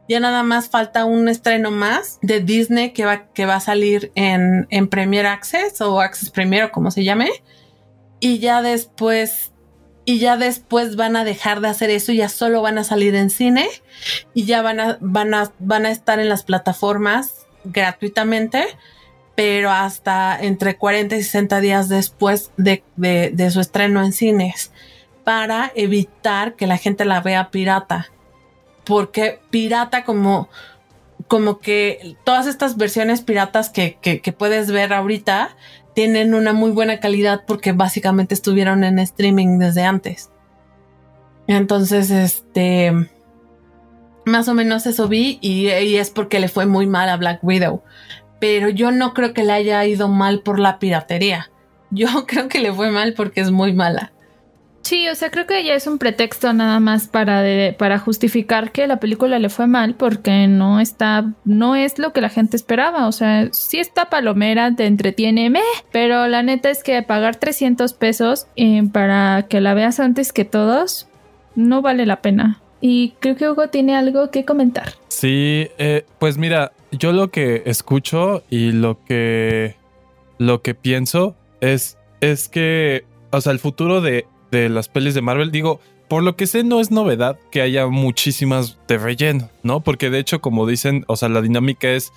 ya 0.08 0.20
nada 0.20 0.42
más 0.42 0.68
falta 0.68 1.04
un 1.04 1.28
estreno 1.28 1.70
más 1.70 2.18
de 2.22 2.40
Disney 2.40 2.92
que 2.92 3.04
va, 3.04 3.26
que 3.32 3.46
va 3.46 3.56
a 3.56 3.60
salir 3.60 4.10
en, 4.14 4.66
en 4.70 4.88
Premier 4.88 5.26
Access 5.26 5.80
o 5.80 6.00
Access 6.00 6.30
Premier 6.30 6.64
o 6.64 6.72
como 6.72 6.90
se 6.90 7.04
llame. 7.04 7.30
Y 8.20 8.38
ya 8.38 8.62
después 8.62 9.52
y 10.04 10.18
ya 10.18 10.36
después 10.36 10.96
van 10.96 11.16
a 11.16 11.24
dejar 11.24 11.60
de 11.60 11.68
hacer 11.68 11.90
eso 11.90 12.12
y 12.12 12.16
ya 12.16 12.28
solo 12.28 12.62
van 12.62 12.78
a 12.78 12.84
salir 12.84 13.14
en 13.14 13.30
cine 13.30 13.68
y 14.34 14.44
ya 14.44 14.62
van 14.62 14.80
a, 14.80 14.98
van 15.00 15.32
a, 15.34 15.52
van 15.60 15.86
a 15.86 15.90
estar 15.90 16.18
en 16.18 16.28
las 16.28 16.42
plataformas 16.42 17.46
gratuitamente 17.64 18.66
pero 19.34 19.70
hasta 19.70 20.38
entre 20.40 20.76
40 20.76 21.16
y 21.16 21.22
60 21.22 21.60
días 21.60 21.88
después 21.88 22.52
de, 22.56 22.82
su 23.50 23.60
estreno 23.60 24.02
en 24.02 24.12
cines, 24.12 24.72
para 25.24 25.72
evitar 25.74 26.54
que 26.54 26.66
la 26.66 26.76
gente 26.76 27.04
la 27.04 27.20
vea 27.20 27.50
pirata. 27.50 28.10
Porque 28.84 29.40
pirata 29.50 30.04
como, 30.04 30.48
como 31.28 31.60
que 31.60 32.16
todas 32.24 32.46
estas 32.46 32.76
versiones 32.76 33.22
piratas 33.22 33.70
que, 33.70 33.98
que 34.00 34.32
puedes 34.32 34.70
ver 34.70 34.92
ahorita 34.92 35.56
tienen 35.94 36.34
una 36.34 36.52
muy 36.52 36.70
buena 36.70 37.00
calidad 37.00 37.44
porque 37.46 37.72
básicamente 37.72 38.34
estuvieron 38.34 38.84
en 38.84 38.98
streaming 38.98 39.58
desde 39.58 39.84
antes. 39.84 40.30
Entonces, 41.46 42.10
este, 42.10 42.92
más 44.24 44.48
o 44.48 44.54
menos 44.54 44.86
eso 44.86 45.08
vi 45.08 45.38
y, 45.40 45.68
y, 45.68 45.96
es 45.96 46.10
porque 46.10 46.40
le 46.40 46.48
fue 46.48 46.66
muy 46.66 46.86
mal 46.86 47.08
a 47.08 47.16
Black 47.16 47.42
Widow 47.42 47.82
pero 48.42 48.70
yo 48.70 48.90
no 48.90 49.14
creo 49.14 49.34
que 49.34 49.44
le 49.44 49.52
haya 49.52 49.86
ido 49.86 50.08
mal 50.08 50.40
por 50.40 50.58
la 50.58 50.80
piratería. 50.80 51.48
Yo 51.92 52.26
creo 52.26 52.48
que 52.48 52.58
le 52.58 52.72
fue 52.72 52.90
mal 52.90 53.14
porque 53.14 53.40
es 53.40 53.52
muy 53.52 53.72
mala. 53.72 54.10
Sí, 54.80 55.06
o 55.06 55.14
sea, 55.14 55.30
creo 55.30 55.46
que 55.46 55.62
ya 55.62 55.74
es 55.74 55.86
un 55.86 55.98
pretexto 55.98 56.52
nada 56.52 56.80
más 56.80 57.06
para, 57.06 57.44
para 57.78 58.00
justificar 58.00 58.72
que 58.72 58.88
la 58.88 58.98
película 58.98 59.38
le 59.38 59.48
fue 59.48 59.68
mal 59.68 59.94
porque 59.94 60.48
no 60.48 60.80
está, 60.80 61.32
no 61.44 61.76
es 61.76 62.00
lo 62.00 62.12
que 62.12 62.20
la 62.20 62.30
gente 62.30 62.56
esperaba. 62.56 63.06
O 63.06 63.12
sea, 63.12 63.48
sí 63.52 63.78
está 63.78 64.10
palomera, 64.10 64.74
te 64.74 64.86
entretiene, 64.86 65.48
meh, 65.48 65.60
pero 65.92 66.26
la 66.26 66.42
neta 66.42 66.68
es 66.68 66.82
que 66.82 67.00
pagar 67.04 67.36
300 67.36 67.92
pesos 67.92 68.48
eh, 68.56 68.82
para 68.92 69.46
que 69.48 69.60
la 69.60 69.74
veas 69.74 70.00
antes 70.00 70.32
que 70.32 70.44
todos 70.44 71.06
no 71.54 71.80
vale 71.80 72.06
la 72.06 72.22
pena. 72.22 72.60
Y 72.80 73.14
creo 73.20 73.36
que 73.36 73.48
Hugo 73.48 73.68
tiene 73.68 73.94
algo 73.94 74.32
que 74.32 74.44
comentar. 74.44 74.94
Sí, 75.06 75.68
eh, 75.78 76.04
pues 76.18 76.38
mira, 76.38 76.72
yo 76.92 77.12
lo 77.12 77.30
que 77.30 77.62
escucho 77.66 78.42
y 78.50 78.72
lo 78.72 79.02
que 79.04 79.76
lo 80.38 80.62
que 80.62 80.74
pienso 80.74 81.34
es 81.60 81.98
es 82.20 82.48
que, 82.48 83.04
o 83.30 83.40
sea, 83.40 83.52
el 83.52 83.58
futuro 83.58 84.00
de, 84.00 84.26
de 84.50 84.68
las 84.68 84.88
pelis 84.88 85.14
de 85.14 85.22
Marvel, 85.22 85.50
digo, 85.50 85.80
por 86.08 86.22
lo 86.22 86.36
que 86.36 86.46
sé 86.46 86.62
no 86.62 86.80
es 86.80 86.90
novedad 86.90 87.38
que 87.50 87.62
haya 87.62 87.86
muchísimas 87.86 88.78
de 88.86 88.98
relleno, 88.98 89.48
¿no? 89.62 89.80
Porque 89.80 90.10
de 90.10 90.18
hecho, 90.18 90.40
como 90.40 90.66
dicen, 90.66 91.04
o 91.08 91.16
sea, 91.16 91.28
la 91.28 91.40
dinámica 91.40 91.88
es 91.88 92.12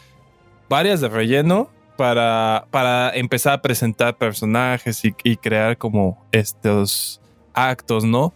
varias 0.69 1.01
de 1.01 1.09
relleno 1.09 1.69
para, 1.95 2.67
para 2.71 3.09
empezar 3.15 3.53
a 3.53 3.61
presentar 3.61 4.17
personajes 4.17 5.01
y, 5.05 5.37
crear 5.37 5.77
como 5.77 6.23
estos 6.31 7.21
actos, 7.53 8.03
¿no? 8.03 8.33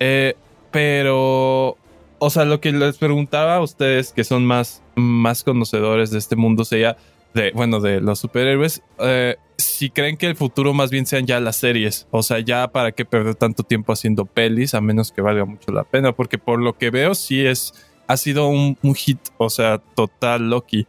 Eh, 0.00 0.34
pero 0.70 1.78
o 2.18 2.30
sea, 2.30 2.44
lo 2.44 2.60
que 2.60 2.72
les 2.72 2.96
preguntaba 2.98 3.56
a 3.56 3.60
ustedes 3.60 4.12
que 4.12 4.24
son 4.24 4.44
más, 4.44 4.82
más 4.96 5.44
conocedores 5.44 6.10
de 6.10 6.18
este 6.18 6.36
mundo 6.36 6.64
sería 6.64 6.96
de, 7.34 7.52
bueno, 7.52 7.80
de 7.80 8.00
los 8.00 8.18
superhéroes, 8.18 8.82
eh, 8.98 9.36
si 9.58 9.90
creen 9.90 10.16
que 10.16 10.26
el 10.26 10.36
futuro 10.36 10.74
más 10.74 10.90
bien 10.90 11.06
sean 11.06 11.26
ya 11.26 11.38
las 11.38 11.56
series, 11.56 12.06
o 12.10 12.22
sea, 12.22 12.40
ya 12.40 12.68
para 12.68 12.92
qué 12.92 13.04
perder 13.04 13.34
tanto 13.34 13.62
tiempo 13.62 13.92
haciendo 13.92 14.24
pelis, 14.24 14.74
a 14.74 14.80
menos 14.80 15.12
que 15.12 15.20
valga 15.20 15.44
mucho 15.44 15.70
la 15.70 15.84
pena, 15.84 16.12
porque 16.12 16.38
por 16.38 16.60
lo 16.60 16.76
que 16.76 16.90
veo 16.90 17.14
sí 17.14 17.44
es, 17.44 17.74
ha 18.06 18.16
sido 18.16 18.48
un, 18.48 18.76
hit, 18.94 19.18
o 19.38 19.50
sea, 19.50 19.78
total 19.94 20.50
Loki. 20.50 20.86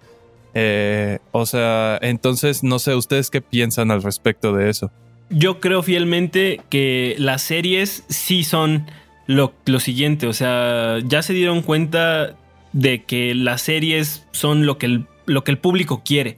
Eh, 0.54 1.20
o 1.32 1.46
sea, 1.46 2.00
entonces, 2.02 2.64
no 2.64 2.80
sé, 2.80 2.96
¿ustedes 2.96 3.30
qué 3.30 3.42
piensan 3.42 3.92
al 3.92 4.02
respecto 4.02 4.54
de 4.54 4.70
eso? 4.70 4.92
Yo 5.30 5.60
creo 5.60 5.84
fielmente 5.84 6.62
que 6.70 7.16
las 7.20 7.42
series 7.42 8.04
sí 8.08 8.44
son 8.44 8.88
lo, 9.28 9.52
siguiente, 9.80 10.28
o 10.28 10.34
sea, 10.34 11.00
ya 11.06 11.22
se 11.22 11.34
dieron 11.34 11.62
cuenta 11.62 12.36
de 12.78 13.04
que 13.04 13.34
las 13.34 13.64
series 13.64 14.28
son 14.32 14.68
lo 14.68 14.78
que 14.78 14.86
el, 14.86 15.08
lo 15.26 15.44
que 15.44 15.50
el 15.50 15.58
público 15.58 16.04
quiere. 16.06 16.38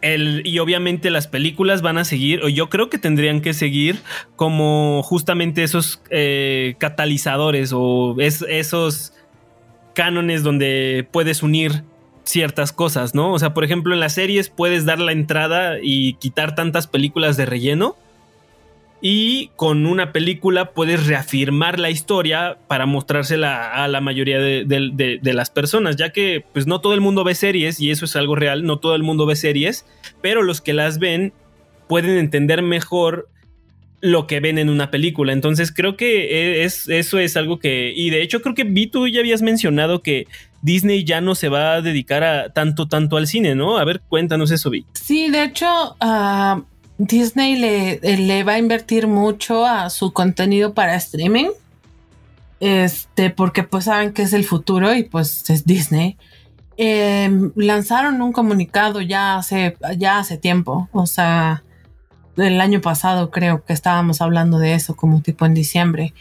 El, 0.00 0.46
y 0.46 0.60
obviamente 0.60 1.10
las 1.10 1.26
películas 1.26 1.82
van 1.82 1.98
a 1.98 2.04
seguir, 2.04 2.44
o 2.44 2.48
yo 2.48 2.68
creo 2.70 2.88
que 2.90 2.98
tendrían 2.98 3.40
que 3.40 3.52
seguir 3.52 3.96
como 4.36 5.02
justamente 5.02 5.64
esos 5.64 6.00
eh, 6.10 6.76
catalizadores 6.78 7.72
o 7.74 8.14
esos 8.20 9.14
cánones 9.94 10.44
donde 10.44 11.08
puedes 11.10 11.42
unir 11.42 11.82
ciertas 12.22 12.70
cosas, 12.70 13.14
¿no? 13.14 13.32
O 13.32 13.38
sea, 13.40 13.52
por 13.52 13.64
ejemplo, 13.64 13.94
en 13.94 14.00
las 14.00 14.14
series 14.14 14.48
puedes 14.48 14.84
dar 14.84 15.00
la 15.00 15.10
entrada 15.10 15.78
y 15.82 16.14
quitar 16.14 16.54
tantas 16.54 16.86
películas 16.86 17.36
de 17.36 17.46
relleno 17.46 17.96
y 19.00 19.50
con 19.56 19.86
una 19.86 20.12
película 20.12 20.70
puedes 20.72 21.06
reafirmar 21.06 21.78
la 21.78 21.90
historia 21.90 22.58
para 22.66 22.86
mostrársela 22.86 23.72
a 23.72 23.88
la 23.88 24.00
mayoría 24.00 24.38
de, 24.38 25.20
las 25.22 25.50
personas, 25.50 25.96
ya 25.96 26.10
que 26.10 26.44
pues 26.52 26.66
no 26.66 26.80
todo 26.80 26.94
el 26.94 27.00
mundo 27.00 27.22
ve 27.22 27.34
series 27.34 27.80
y 27.80 27.90
eso 27.90 28.06
es 28.06 28.16
algo 28.16 28.34
real, 28.34 28.64
no 28.64 28.78
todo 28.78 28.94
el 28.94 29.02
mundo 29.02 29.26
ve 29.26 29.36
series, 29.36 29.84
pero 30.22 30.42
los 30.42 30.60
que 30.60 30.72
las 30.72 30.98
ven 30.98 31.32
pueden 31.88 32.16
entender 32.16 32.62
mejor 32.62 33.28
lo 34.00 34.26
que 34.26 34.40
ven 34.40 34.58
en 34.58 34.68
una 34.68 34.90
película. 34.90 35.32
Entonces 35.32 35.72
creo 35.72 35.96
que 35.96 36.64
es, 36.64 36.88
eso 36.88 37.18
es 37.18 37.36
algo 37.36 37.58
que... 37.58 37.92
Y 37.94 38.10
de 38.10 38.22
hecho 38.22 38.40
creo 38.40 38.54
que 38.54 38.64
vi 38.64 38.86
tú 38.86 39.08
ya 39.08 39.20
habías 39.20 39.42
mencionado 39.42 40.02
que 40.02 40.26
Disney 40.62 41.04
ya 41.04 41.20
no 41.20 41.34
se 41.34 41.48
va 41.48 41.74
a 41.74 41.80
dedicar 41.82 42.22
a 42.22 42.50
tanto, 42.50 42.88
tanto 42.88 43.16
al 43.16 43.26
cine, 43.26 43.54
¿no? 43.54 43.78
A 43.78 43.84
ver, 43.84 44.00
cuéntanos 44.08 44.50
eso, 44.50 44.70
Vi. 44.70 44.84
Sí, 44.94 45.30
de 45.30 45.44
hecho... 45.44 45.96
Ah, 46.00 46.62
Disney 46.98 47.56
le, 47.56 48.44
va 48.44 48.54
a 48.54 48.58
invertir 48.58 49.06
mucho 49.06 49.66
a 49.66 49.90
su 49.90 50.12
contenido 50.12 50.74
para 50.74 50.94
streaming. 50.96 51.50
Este, 52.58 53.30
porque 53.30 53.64
pues 53.64 53.84
saben 53.84 54.12
que 54.12 54.22
es 54.22 54.32
el 54.32 54.44
futuro 54.44 54.94
y 54.94 55.02
pues 55.02 55.48
es 55.50 55.66
Disney. 55.66 56.16
Em, 56.78 57.52
lanzaron 57.54 58.20
un 58.22 58.32
comunicado 58.32 59.00
ya 59.00 59.36
hace, 59.36 59.76
ya 59.98 60.18
hace 60.18 60.38
tiempo. 60.38 60.88
O 60.92 61.06
sea, 61.06 61.62
el 62.36 62.60
año 62.60 62.80
pasado 62.80 63.30
creo 63.30 63.64
que 63.64 63.72
estábamos 63.72 64.20
hablando 64.20 64.58
de 64.58 64.74
eso, 64.74 64.96
como 64.96 65.20
tipo 65.22 65.46
en 65.46 65.54
diciembre. 65.54 66.14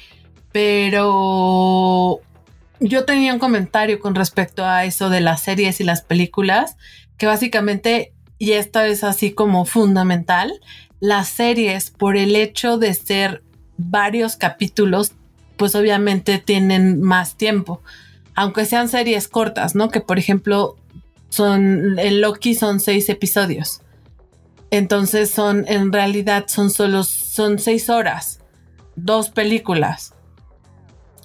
Pero 0.52 2.22
yo 2.80 3.06
tenía 3.06 3.34
un 3.34 3.40
comentario 3.40 4.00
con 4.00 4.16
respecto 4.16 4.66
a 4.66 4.86
eso 4.86 5.10
de 5.10 5.22
las 5.22 5.42
series 5.42 5.80
y 5.82 5.84
las 5.84 6.02
películas, 6.02 6.78
que 7.18 7.26
básicamente 7.26 8.14
y 8.38 8.54
esto 8.54 8.82
es 8.82 9.04
así 9.04 9.32
como 9.32 9.66
fundamental, 9.66 10.54
las 11.00 11.30
series 11.30 11.92
por 11.92 12.18
el 12.18 12.36
hecho 12.36 12.78
de 12.78 12.94
ser 12.94 13.44
varios 13.78 14.38
capítulos, 14.38 15.14
pues 15.58 15.76
obviamente 15.76 16.40
tienen 16.40 17.02
más 17.02 17.36
tiempo, 17.36 17.82
aunque 18.34 18.66
sean 18.66 18.90
series 18.90 19.28
cortas, 19.28 19.76
¿no? 19.76 19.90
Que 19.90 20.02
por 20.02 20.20
ejemplo 20.20 20.76
son, 21.30 21.98
en 22.00 22.22
Loki 22.22 22.56
son 22.56 22.80
seis 22.80 23.10
episodios. 23.10 23.82
Entonces 24.72 25.30
son, 25.30 25.66
en 25.68 25.94
realidad 25.94 26.46
son 26.48 26.70
solo, 26.70 27.04
son 27.04 27.60
seis 27.60 27.90
horas, 27.90 28.40
dos 28.96 29.30
películas. 29.30 30.14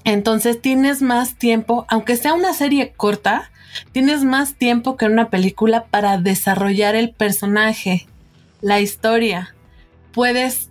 Entonces 0.04 0.60
tienes 0.60 1.02
más 1.02 1.36
tiempo, 1.36 1.86
aunque 1.88 2.16
sea 2.16 2.34
una 2.34 2.54
serie 2.54 2.92
corta, 2.96 3.50
Tienes 3.92 4.24
más 4.24 4.54
tiempo 4.54 4.96
que 4.96 5.06
en 5.06 5.12
una 5.12 5.30
película 5.30 5.85
para 5.87 6.18
desarrollar 6.18 6.94
el 6.94 7.12
personaje, 7.12 8.06
la 8.61 8.80
historia. 8.80 9.54
Puedes 10.12 10.70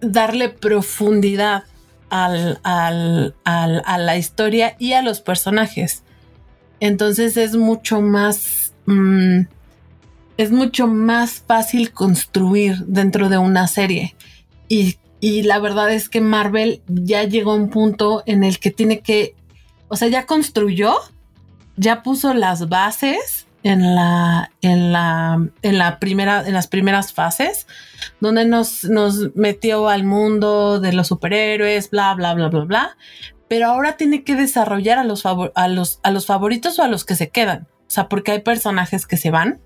darle 0.00 0.48
profundidad 0.48 1.64
al, 2.10 2.60
a 2.64 3.98
la 3.98 4.16
historia 4.16 4.76
y 4.78 4.92
a 4.92 5.02
los 5.02 5.20
personajes. 5.20 6.02
Entonces 6.80 7.36
es 7.36 7.56
mucho 7.56 8.00
más... 8.00 8.74
Mm, 8.86 9.42
es 10.36 10.52
mucho 10.52 10.86
más 10.86 11.42
fácil 11.44 11.90
construir 11.90 12.84
dentro 12.86 13.28
de 13.28 13.38
una 13.38 13.66
serie. 13.66 14.14
Y, 14.68 14.96
y 15.18 15.42
la 15.42 15.58
verdad 15.58 15.92
es 15.92 16.08
que 16.08 16.20
Marvel 16.20 16.80
ya 16.86 17.24
llegó 17.24 17.50
a 17.50 17.56
un 17.56 17.70
punto 17.70 18.22
en 18.24 18.44
el 18.44 18.60
que 18.60 18.70
tiene 18.70 19.00
que 19.00 19.34
o 19.88 19.96
sea, 19.96 20.08
ya 20.08 20.26
construyó, 20.26 20.94
ya 21.78 22.02
puso 22.02 22.34
las 22.34 22.68
bases 22.68 23.46
en 23.62 23.94
la, 23.94 24.50
en 24.62 24.92
la, 24.92 25.48
en 25.62 25.78
la 25.78 25.98
primera, 25.98 26.46
en 26.46 26.54
las 26.54 26.66
primeras 26.66 27.12
fases, 27.12 27.66
donde 28.20 28.44
nos, 28.44 28.84
nos 28.84 29.34
metió 29.34 29.88
al 29.88 30.04
mundo 30.04 30.80
de 30.80 30.92
los 30.92 31.08
superhéroes, 31.08 31.90
bla, 31.90 32.14
bla, 32.14 32.34
bla, 32.34 32.48
bla, 32.48 32.64
bla. 32.64 32.96
Pero 33.48 33.68
ahora 33.68 33.96
tiene 33.96 34.24
que 34.24 34.36
desarrollar 34.36 34.98
a 34.98 35.04
los, 35.04 35.24
a 35.26 35.68
los, 35.68 36.00
a 36.02 36.10
los 36.10 36.26
favoritos 36.26 36.78
o 36.78 36.82
a 36.82 36.88
los 36.88 37.04
que 37.04 37.14
se 37.14 37.30
quedan. 37.30 37.66
O 37.86 37.90
sea, 37.90 38.08
porque 38.08 38.32
hay 38.32 38.40
personajes 38.40 39.06
que 39.06 39.16
se 39.16 39.30
van. 39.30 39.60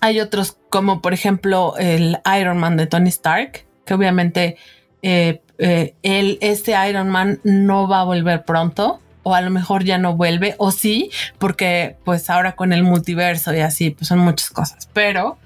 Hay 0.00 0.20
otros 0.20 0.58
como 0.70 1.00
por 1.00 1.12
ejemplo 1.14 1.74
el 1.78 2.18
Iron 2.38 2.58
Man 2.58 2.76
de 2.76 2.86
Tony 2.86 3.08
Stark, 3.08 3.66
que 3.84 3.94
obviamente 3.94 4.56
eh, 5.02 5.42
eh, 5.58 5.94
él, 6.02 6.38
este 6.40 6.74
Iron 6.88 7.08
Man 7.08 7.40
no 7.44 7.88
va 7.88 8.00
a 8.00 8.04
volver 8.04 8.44
pronto 8.44 9.00
o 9.26 9.34
a 9.34 9.40
lo 9.40 9.50
mejor 9.50 9.82
ya 9.82 9.98
no 9.98 10.16
vuelve, 10.16 10.54
o 10.56 10.70
sí, 10.70 11.10
porque 11.38 11.96
pues 12.04 12.30
ahora 12.30 12.54
con 12.54 12.72
el 12.72 12.84
multiverso 12.84 13.52
y 13.52 13.58
así, 13.58 13.90
pues 13.90 14.06
son 14.06 14.20
muchas 14.20 14.50
cosas, 14.50 14.88
pero 14.92 15.36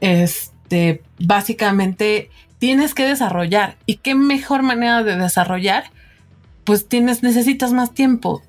este, 0.00 1.04
básicamente 1.20 2.28
tienes 2.58 2.92
que 2.92 3.06
desarrollar. 3.06 3.76
¿Y 3.86 3.98
qué 3.98 4.16
mejor 4.16 4.64
manera 4.64 5.04
de 5.04 5.14
desarrollar? 5.14 5.84
Pues 6.64 6.88
tienes, 6.88 7.22
necesitas 7.22 7.72
más 7.72 7.94
tiempo. 7.94 8.42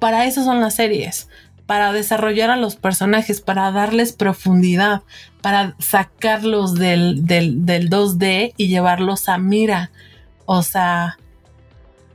Para 0.00 0.26
eso 0.26 0.44
son 0.44 0.60
las 0.60 0.74
series, 0.74 1.30
para 1.64 1.94
desarrollar 1.94 2.50
a 2.50 2.56
los 2.56 2.76
personajes, 2.76 3.40
para 3.40 3.72
darles 3.72 4.12
profundidad, 4.12 5.00
para 5.40 5.76
sacarlos 5.78 6.74
del, 6.74 7.24
del, 7.24 7.64
del 7.64 7.88
2D 7.88 8.52
y 8.58 8.68
llevarlos 8.68 9.30
a 9.30 9.38
mira. 9.38 9.90
O 10.44 10.62
sea, 10.62 11.16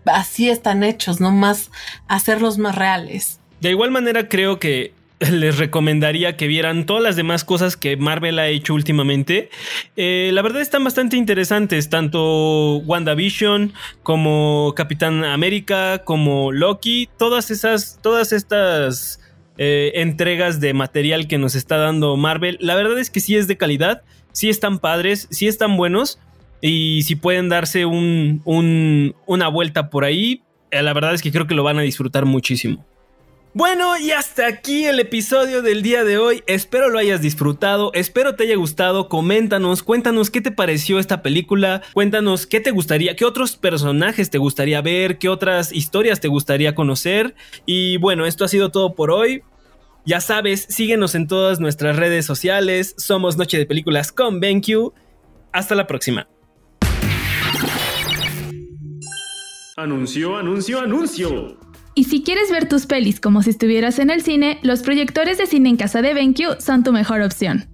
así 0.06 0.50
están 0.50 0.84
hechos, 0.84 1.20
no 1.22 1.32
más 1.32 1.72
hacerlos 2.08 2.58
más 2.58 2.76
reales. 2.76 3.40
De 3.60 3.70
igual 3.70 3.92
manera 3.92 4.28
creo 4.28 4.60
que 4.60 4.94
les 5.32 5.58
recomendaría 5.58 6.36
que 6.36 6.48
vieran 6.48 6.86
todas 6.86 7.04
las 7.04 7.16
demás 7.16 7.44
cosas 7.44 7.78
que 7.78 7.96
Marvel 7.96 8.40
ha 8.40 8.48
hecho 8.48 8.74
últimamente. 8.74 9.50
Eh, 9.96 10.32
la 10.34 10.42
verdad 10.42 10.62
están 10.62 10.84
bastante 10.84 11.16
interesantes, 11.16 11.90
tanto 11.90 12.78
WandaVision 12.78 13.74
como 14.02 14.74
Capitán 14.76 15.24
América, 15.24 16.04
como 16.04 16.52
Loki, 16.52 17.08
todas 17.18 17.52
esas, 17.52 18.00
todas 18.02 18.32
estas 18.32 19.20
eh, 19.58 19.92
entregas 19.96 20.60
de 20.60 20.74
material 20.74 21.28
que 21.28 21.38
nos 21.38 21.54
está 21.54 21.78
dando 21.78 22.18
Marvel. 22.18 22.58
La 22.60 22.74
verdad 22.74 22.98
es 22.98 23.12
que 23.12 23.20
sí 23.20 23.36
es 23.36 23.48
de 23.48 23.58
calidad, 23.58 24.02
sí 24.32 24.50
están 24.50 24.80
padres, 24.80 25.28
sí 25.30 25.48
están 25.48 25.78
buenos. 25.78 26.20
Y 26.62 27.02
si 27.04 27.16
pueden 27.16 27.50
darse 27.50 27.86
un, 27.86 29.16
una 29.26 29.48
vuelta 29.48 29.90
por 29.90 30.06
ahí, 30.06 30.44
eh, 30.70 30.82
la 30.82 30.94
verdad 30.94 31.14
es 31.14 31.22
que 31.22 31.32
creo 31.32 31.48
que 31.48 31.56
lo 31.56 31.64
van 31.64 31.80
a 31.80 31.82
disfrutar 31.82 32.26
muchísimo. 32.26 32.86
Bueno, 33.54 33.98
y 33.98 34.12
hasta 34.12 34.48
aquí 34.48 34.86
el 34.86 35.02
episodio 35.02 35.62
del 35.62 35.82
día 35.82 36.06
de 36.06 36.18
hoy. 36.18 36.42
Espero 36.48 36.88
lo 36.88 37.00
hayas 37.00 37.22
disfrutado, 37.22 37.92
espero 37.94 38.36
te 38.36 38.44
haya 38.44 38.56
gustado. 38.56 39.10
Coméntanos, 39.10 39.84
cuéntanos 39.84 40.30
qué 40.30 40.40
te 40.40 40.52
pareció 40.52 41.00
esta 41.00 41.22
película. 41.22 41.82
Cuéntanos 41.94 42.48
qué 42.48 42.62
te 42.62 42.72
gustaría, 42.72 43.18
qué 43.18 43.26
otros 43.26 43.58
personajes 43.58 44.30
te 44.30 44.38
gustaría 44.38 44.82
ver, 44.82 45.18
qué 45.18 45.28
otras 45.28 45.74
historias 45.74 46.22
te 46.22 46.30
gustaría 46.30 46.76
conocer. 46.76 47.36
Y 47.66 47.98
bueno, 47.98 48.26
esto 48.26 48.46
ha 48.46 48.48
sido 48.48 48.70
todo 48.70 48.96
por 48.96 49.12
hoy. 49.12 49.44
Ya 50.06 50.22
sabes, 50.22 50.66
síguenos 50.70 51.14
en 51.14 51.28
todas 51.28 51.60
nuestras 51.60 51.98
redes 51.98 52.26
sociales. 52.26 52.96
Somos 52.98 53.36
Noche 53.36 53.58
de 53.58 53.66
Películas 53.66 54.14
con 54.14 54.40
BenQ. 54.40 54.94
Hasta 55.52 55.76
la 55.76 55.88
próxima. 55.88 56.30
Anuncio, 59.82 60.38
anuncio, 60.38 60.80
anuncio. 60.80 61.58
Y 61.96 62.04
si 62.04 62.22
quieres 62.22 62.52
ver 62.52 62.70
tus 62.70 62.86
pelis 62.86 63.20
como 63.20 63.42
si 63.42 63.50
estuvieras 63.50 63.98
en 63.98 64.12
el 64.12 64.22
cine, 64.22 64.60
los 64.62 64.84
proyectores 64.84 65.40
de 65.40 65.48
cine 65.48 65.70
en 65.70 65.76
casa 65.76 66.04
de 66.04 66.14
BenQ 66.14 66.60
son 66.60 66.84
tu 66.84 66.92
mejor 66.92 67.22
opción. 67.22 67.66